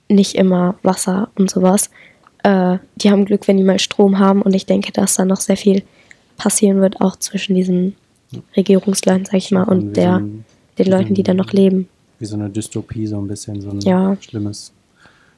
[0.08, 1.90] nicht immer Wasser und sowas.
[2.44, 4.42] Äh, die haben Glück, wenn die mal Strom haben.
[4.42, 5.84] Und ich denke, dass da noch sehr viel
[6.38, 7.96] passieren wird, auch zwischen diesen
[8.56, 10.22] Regierungsleuten, sag ich mal, und der,
[10.78, 11.88] den Leuten, die da noch leben.
[12.20, 14.16] Wie so eine Dystopie, so ein bisschen, so ein Ja.
[14.22, 14.72] schlimmes,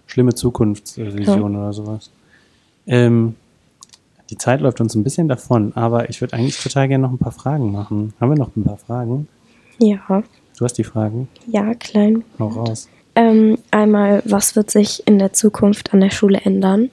[0.06, 2.12] schlimme Zukunftsvision oder sowas.
[2.86, 3.36] Ähm,
[4.30, 7.18] die Zeit läuft uns ein bisschen davon, aber ich würde eigentlich total gerne noch ein
[7.18, 8.14] paar Fragen machen.
[8.20, 9.28] Haben wir noch ein paar Fragen?
[9.80, 10.24] Ja,
[10.58, 11.28] Du hast die Fragen?
[11.48, 12.24] ja, klein.
[12.40, 12.90] Hau raus.
[13.16, 16.90] Ähm, einmal, was wird sich in der Zukunft an der Schule ändern?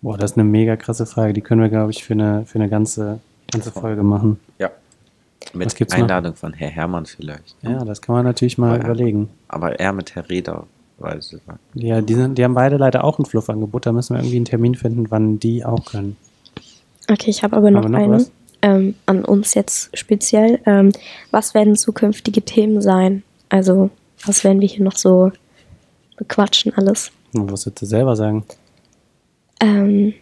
[0.00, 1.32] Boah, das ist eine mega krasse Frage.
[1.32, 3.20] Die können wir, glaube ich, für eine, für eine ganze,
[3.52, 4.40] ganze Folge machen.
[4.58, 4.70] Ja.
[5.54, 6.00] Mit gibt's noch?
[6.02, 7.56] Einladung von Herr Hermann vielleicht.
[7.62, 8.84] Ja, das kann man natürlich mal Ja.
[8.84, 9.28] überlegen.
[9.48, 10.64] Aber eher mit Herr Reda,
[10.98, 11.40] weiß ich
[11.74, 11.84] nicht.
[11.86, 13.86] Ja, die, sind, die haben beide leider auch ein Fluffangebot.
[13.86, 16.16] Da müssen wir irgendwie einen Termin finden, wann die auch können.
[17.10, 18.24] Okay, ich habe aber noch, noch eine
[18.62, 20.60] ähm, an uns jetzt speziell.
[20.66, 20.92] Ähm,
[21.30, 23.22] was werden zukünftige Themen sein?
[23.48, 23.90] Also,
[24.24, 25.32] was werden wir hier noch so
[26.16, 27.10] bequatschen alles?
[27.34, 28.44] Und Was würdest du selber sagen?
[29.60, 30.14] Ähm,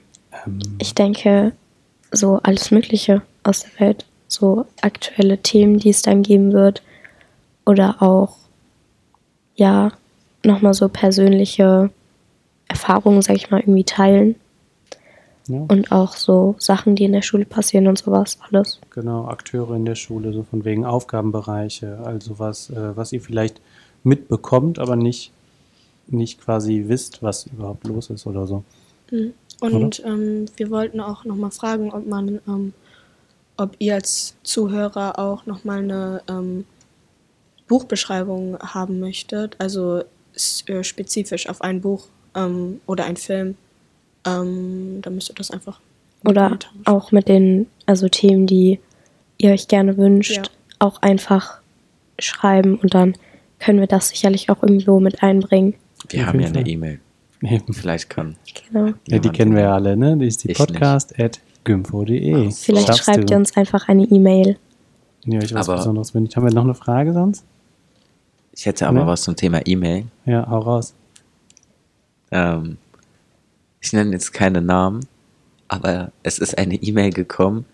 [0.46, 1.52] Ähm, ich denke,
[2.12, 4.06] so alles Mögliche aus der Welt.
[4.30, 6.82] So aktuelle Themen, die es dann geben wird.
[7.66, 8.36] Oder auch,
[9.56, 9.92] ja,
[10.44, 11.90] nochmal so persönliche
[12.68, 14.36] Erfahrungen, sag ich mal, irgendwie teilen.
[15.48, 18.80] ja, Und auch so Sachen, die in der Schule passieren und sowas, alles.
[18.90, 23.60] genau, Akteure in der Schule, so von wegen Aufgabenbereiche, also was, äh, was ihr vielleicht
[24.04, 25.32] mitbekommt, aber nicht,
[26.06, 28.62] nicht quasi wisst, was überhaupt los ist oder so.
[29.60, 32.72] Und ähm, wir wollten auch nochmal fragen, ob man, ähm,
[33.60, 36.64] ob ihr als Zuhörer auch nochmal eine ähm,
[37.68, 40.02] Buchbeschreibung haben möchtet, also
[40.66, 43.56] äh, spezifisch auf ein Buch ähm, oder ein Film.
[44.26, 45.78] Ähm, dann müsst ihr das einfach.
[46.24, 48.80] Oder auch mit den, also Themen, die
[49.36, 50.42] ihr euch gerne wünscht, Ja.
[50.78, 51.60] auch einfach
[52.18, 53.14] schreiben und dann
[53.58, 55.74] können wir das sicherlich auch irgendwo mit einbringen.
[56.08, 56.66] Wir haben ja eine.
[56.66, 57.00] E-Mail.
[57.72, 58.36] Vielleicht kann.
[58.70, 58.92] Genau.
[59.06, 60.16] Ja, die kennen wir ja alle, ne?
[60.16, 61.20] Die ist die Ich nicht.
[61.64, 62.50] podcast.gymfo.de.
[62.52, 63.34] Vielleicht Schaffst schreibt du.
[63.34, 64.56] ihr uns einfach eine E-Mail.
[65.24, 66.28] Ja, ich was Aber- Besonderes bin.
[66.34, 67.44] Haben wir noch eine Frage sonst?
[68.52, 69.06] Ich hätte aber Ne?
[69.06, 70.06] was zum Thema E-Mail.
[70.26, 70.94] Ja, hau raus.
[72.30, 72.78] Ähm,
[73.80, 75.06] ich nenne jetzt keine Namen,
[75.68, 77.64] aber es ist eine E-Mail gekommen.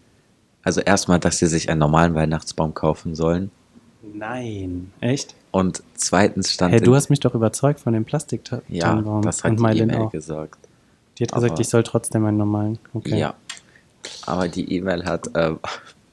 [0.63, 3.51] Also erstmal, dass sie sich einen normalen Weihnachtsbaum kaufen sollen.
[4.15, 4.93] Nein.
[5.01, 5.35] Echt?
[5.51, 9.53] Und zweitens stand Hey, du hast mich doch überzeugt von dem plastik ja, das hat
[9.53, 10.59] und die E-Mail gesagt.
[11.19, 12.79] Die hat gesagt, aber- ich soll trotzdem einen normalen.
[12.93, 13.19] Okay.
[13.19, 13.35] Ja.
[14.27, 15.59] Aber die E-Mail hat ähm,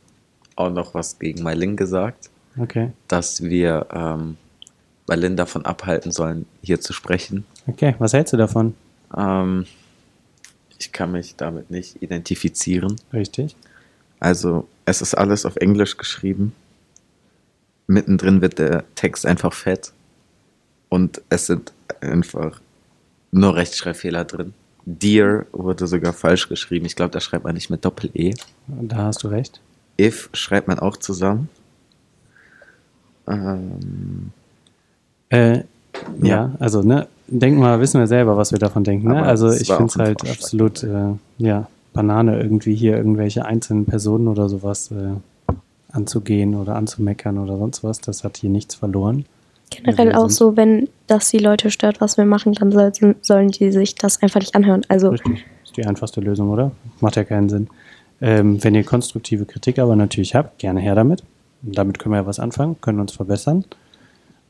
[0.55, 2.29] auch noch was gegen Mylin gesagt,
[2.59, 2.91] Okay.
[3.07, 4.37] dass wir ähm,
[5.07, 7.45] Mylin davon abhalten sollen, hier zu sprechen.
[7.67, 8.75] Okay, was hältst du davon?
[9.17, 9.65] Ähm,
[10.77, 12.95] ich kann mich damit nicht identifizieren.
[13.11, 13.55] Richtig.
[14.19, 16.53] Also, es ist alles auf Englisch geschrieben.
[17.87, 19.91] Mittendrin wird der Text einfach fett.
[20.89, 22.61] Und es sind einfach
[23.31, 24.53] nur Rechtschreibfehler drin.
[24.85, 26.85] Dear wurde sogar falsch geschrieben.
[26.85, 28.33] Ich glaube, da schreibt man nicht mit Doppel-E.
[28.67, 29.61] Da hast du recht.
[29.99, 31.49] If schreibt man auch zusammen.
[33.27, 34.31] Ähm,
[35.29, 35.63] Äh, ja.
[36.21, 36.51] Ja.
[36.59, 39.07] also, ne, denk mal, wissen wir selber, was wir davon denken.
[39.07, 39.23] Ne?
[39.23, 44.27] Also, ich finde es halt Vorschlag absolut, äh, ja, Banane, irgendwie hier irgendwelche einzelnen Personen
[44.27, 45.13] oder sowas äh,
[45.91, 47.99] anzugehen oder anzumeckern oder sonst was.
[48.01, 49.25] Das hat hier nichts verloren.
[49.77, 53.71] Generell auch so, wenn das die Leute stört, was wir machen, dann sollten, sollen die
[53.71, 54.81] sich das einfach nicht anhören.
[54.89, 55.45] Also Richtig.
[55.63, 56.71] Ist die einfachste Lösung, oder?
[56.99, 57.67] Macht ja keinen Sinn.
[58.21, 61.23] Ähm, wenn ihr konstruktive Kritik aber natürlich habt, gerne her damit.
[61.61, 63.65] Damit können wir ja was anfangen, können uns verbessern.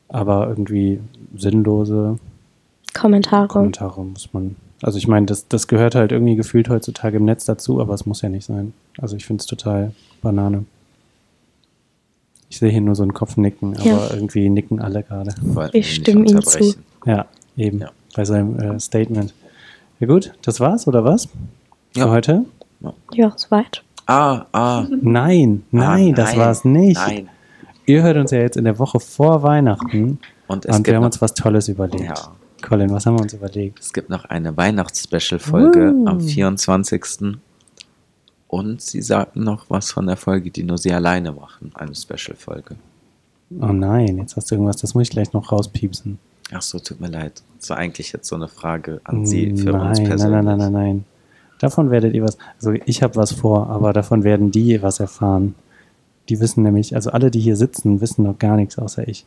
[0.08, 1.00] Aber irgendwie
[1.34, 2.18] sinnlose
[2.92, 3.48] Kommentare.
[3.48, 4.56] Kommentare muss man.
[4.82, 8.06] Also ich meine, das, das gehört halt irgendwie gefühlt heutzutage im Netz dazu, aber es
[8.06, 8.72] muss ja nicht sein.
[8.98, 10.64] Also ich finde es total Banane.
[12.54, 14.10] Ich sehe hier nur so einen Kopfnicken, aber Ja.
[14.12, 15.34] irgendwie nicken alle gerade.
[15.72, 16.84] nicht stimmen ihm unterbrechen.
[17.04, 17.26] Ja,
[17.56, 17.80] eben.
[17.80, 17.90] Ja.
[18.14, 19.34] Bei seinem äh, Statement.
[19.98, 21.28] Ja gut, das war's, oder was?
[21.96, 22.04] Ja.
[22.04, 22.44] Für heute?
[23.12, 23.82] Ja, soweit.
[24.06, 24.86] Ah, ah.
[25.02, 26.94] Nein, nein, ah, das nein, war's nicht.
[27.04, 27.28] Nein.
[27.86, 31.04] Ihr hört uns ja jetzt in der Woche vor Weihnachten Und es und wir haben
[31.04, 32.04] uns was Tolles überlegt.
[32.04, 32.14] Ja.
[32.62, 33.80] Colin, was haben wir uns überlegt?
[33.80, 36.06] es gibt noch eine Weihnachts-Special-Folge Uh.
[36.06, 37.04] am 24.
[38.54, 41.72] Und sie sagten noch was von der Folge, die nur sie alleine machen.
[41.74, 42.76] Eine Special-Folge.
[43.60, 46.20] Oh nein, jetzt hast du irgendwas, das muss ich gleich noch rauspiepsen.
[46.52, 47.42] Ach so, tut mir leid.
[47.58, 50.36] Das war eigentlich jetzt so eine Frage an Sie für nein, uns nein, persönlich.
[50.36, 51.04] nein, nein, nein, nein.
[51.58, 55.56] Davon werdet ihr was, also ich habe was vor, aber davon werden die was erfahren.
[56.28, 59.26] Die wissen nämlich, also alle, die hier sitzen, wissen noch gar nichts außer ich.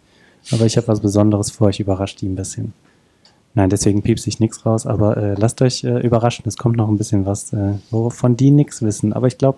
[0.51, 2.71] Aber ich habe was Besonderes vor, ich überrasche die ein bisschen.
[3.57, 6.87] Nein, deswegen piepse ich nichts raus, aber äh, lasst euch äh, überraschen, es kommt noch
[6.89, 9.13] ein bisschen was, äh, wovon die nichts wissen.
[9.13, 9.57] Aber ich glaube,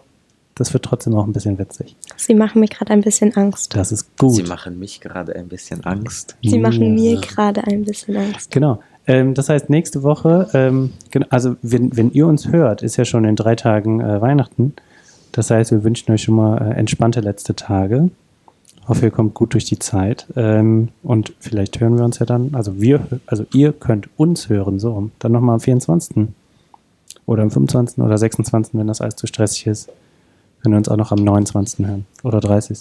[0.56, 1.98] das wird trotzdem auch ein bisschen witzig.
[2.16, 3.76] Sie machen mir gerade ein bisschen Angst.
[3.76, 4.36] Das ist gut.
[4.36, 6.38] Sie machen mich gerade ein bisschen Angst.
[6.42, 7.14] Sie machen Ja.
[7.16, 8.52] mir gerade ein bisschen Angst.
[8.52, 8.80] Genau.
[9.06, 13.04] Ähm, das heißt, nächste Woche, ähm, gen- also wenn, wenn ihr uns hört, ist ja
[13.04, 14.74] schon in drei Tagen äh, Weihnachten.
[15.34, 18.12] Das heißt, wir wünschen euch schon mal äh, entspannte letzte Tage.
[18.90, 20.26] Hoffe, ihr kommt gut durch die Zeit.
[20.36, 24.80] Ähm, und vielleicht hören wir uns ja dann, also wir, also ihr könnt uns hören,
[24.80, 25.10] so.
[25.20, 26.28] Dann nochmal am 24.
[27.28, 28.00] Oder am 25.
[28.00, 29.90] oder 26., wenn das alles zu stressig ist.
[30.62, 31.86] Können wir uns auch noch am 29.
[31.86, 32.06] hören.
[32.24, 32.80] Oder 30.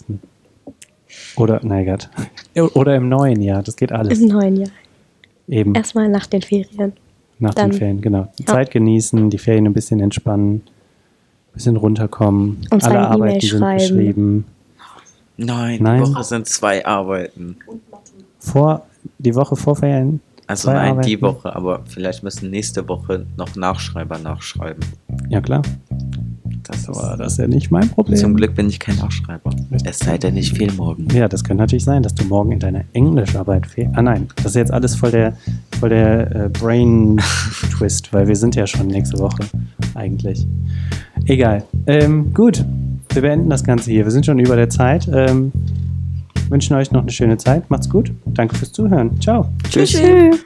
[1.36, 2.08] Oder, nein, Gott.
[2.74, 4.18] Oder im neuen Jahr, das geht alles.
[4.18, 4.70] Im neuen Jahr.
[5.46, 5.74] Eben.
[5.74, 6.94] Erstmal nach den Ferien.
[7.38, 8.28] Nach Dann- den Ferien, genau.
[8.38, 8.54] Die Ja.
[8.54, 12.66] Zeit genießen, die Ferien ein bisschen entspannen, ein bisschen runterkommen.
[12.70, 13.78] Uns Alle Arbeiten sind schreiben.
[13.78, 14.44] geschrieben.
[15.38, 16.02] Nein, Nein.
[16.04, 17.56] die Woche sind zwei Arbeiten.
[18.40, 18.82] Vor,
[19.18, 20.20] die Woche vor Ferien.
[20.48, 21.22] Also nein, die Arbeiten.
[21.22, 24.82] Woche, aber vielleicht müssen nächste Woche noch Nachschreiber nachschreiben.
[25.28, 25.62] Ja, klar.
[26.64, 28.18] Das ist, Aber das ist ja nicht mein Problem.
[28.18, 29.50] zum Glück bin ich kein Nachschreiber.
[29.84, 31.06] Es sei denn, ich fehl morgen.
[31.14, 33.92] Ja, das könnte natürlich sein, dass du morgen in deiner Englischarbeit fehlst.
[33.96, 35.34] Ah nein, das ist jetzt alles voll der,
[35.78, 39.44] voll der äh, Brain-Twist, weil wir sind ja schon nächste Woche
[39.94, 40.46] eigentlich.
[41.26, 41.64] Egal.
[41.86, 42.64] Ähm, gut,
[43.18, 44.04] wir beenden das Ganze hier.
[44.04, 45.08] Wir sind schon über der Zeit.
[45.12, 45.50] Ähm,
[46.50, 47.68] wünschen euch noch eine schöne Zeit.
[47.68, 48.12] Macht's gut.
[48.26, 49.20] Danke fürs Zuhören.
[49.20, 49.48] Ciao.
[49.68, 49.90] Tschüss.
[49.90, 50.44] Tschüss.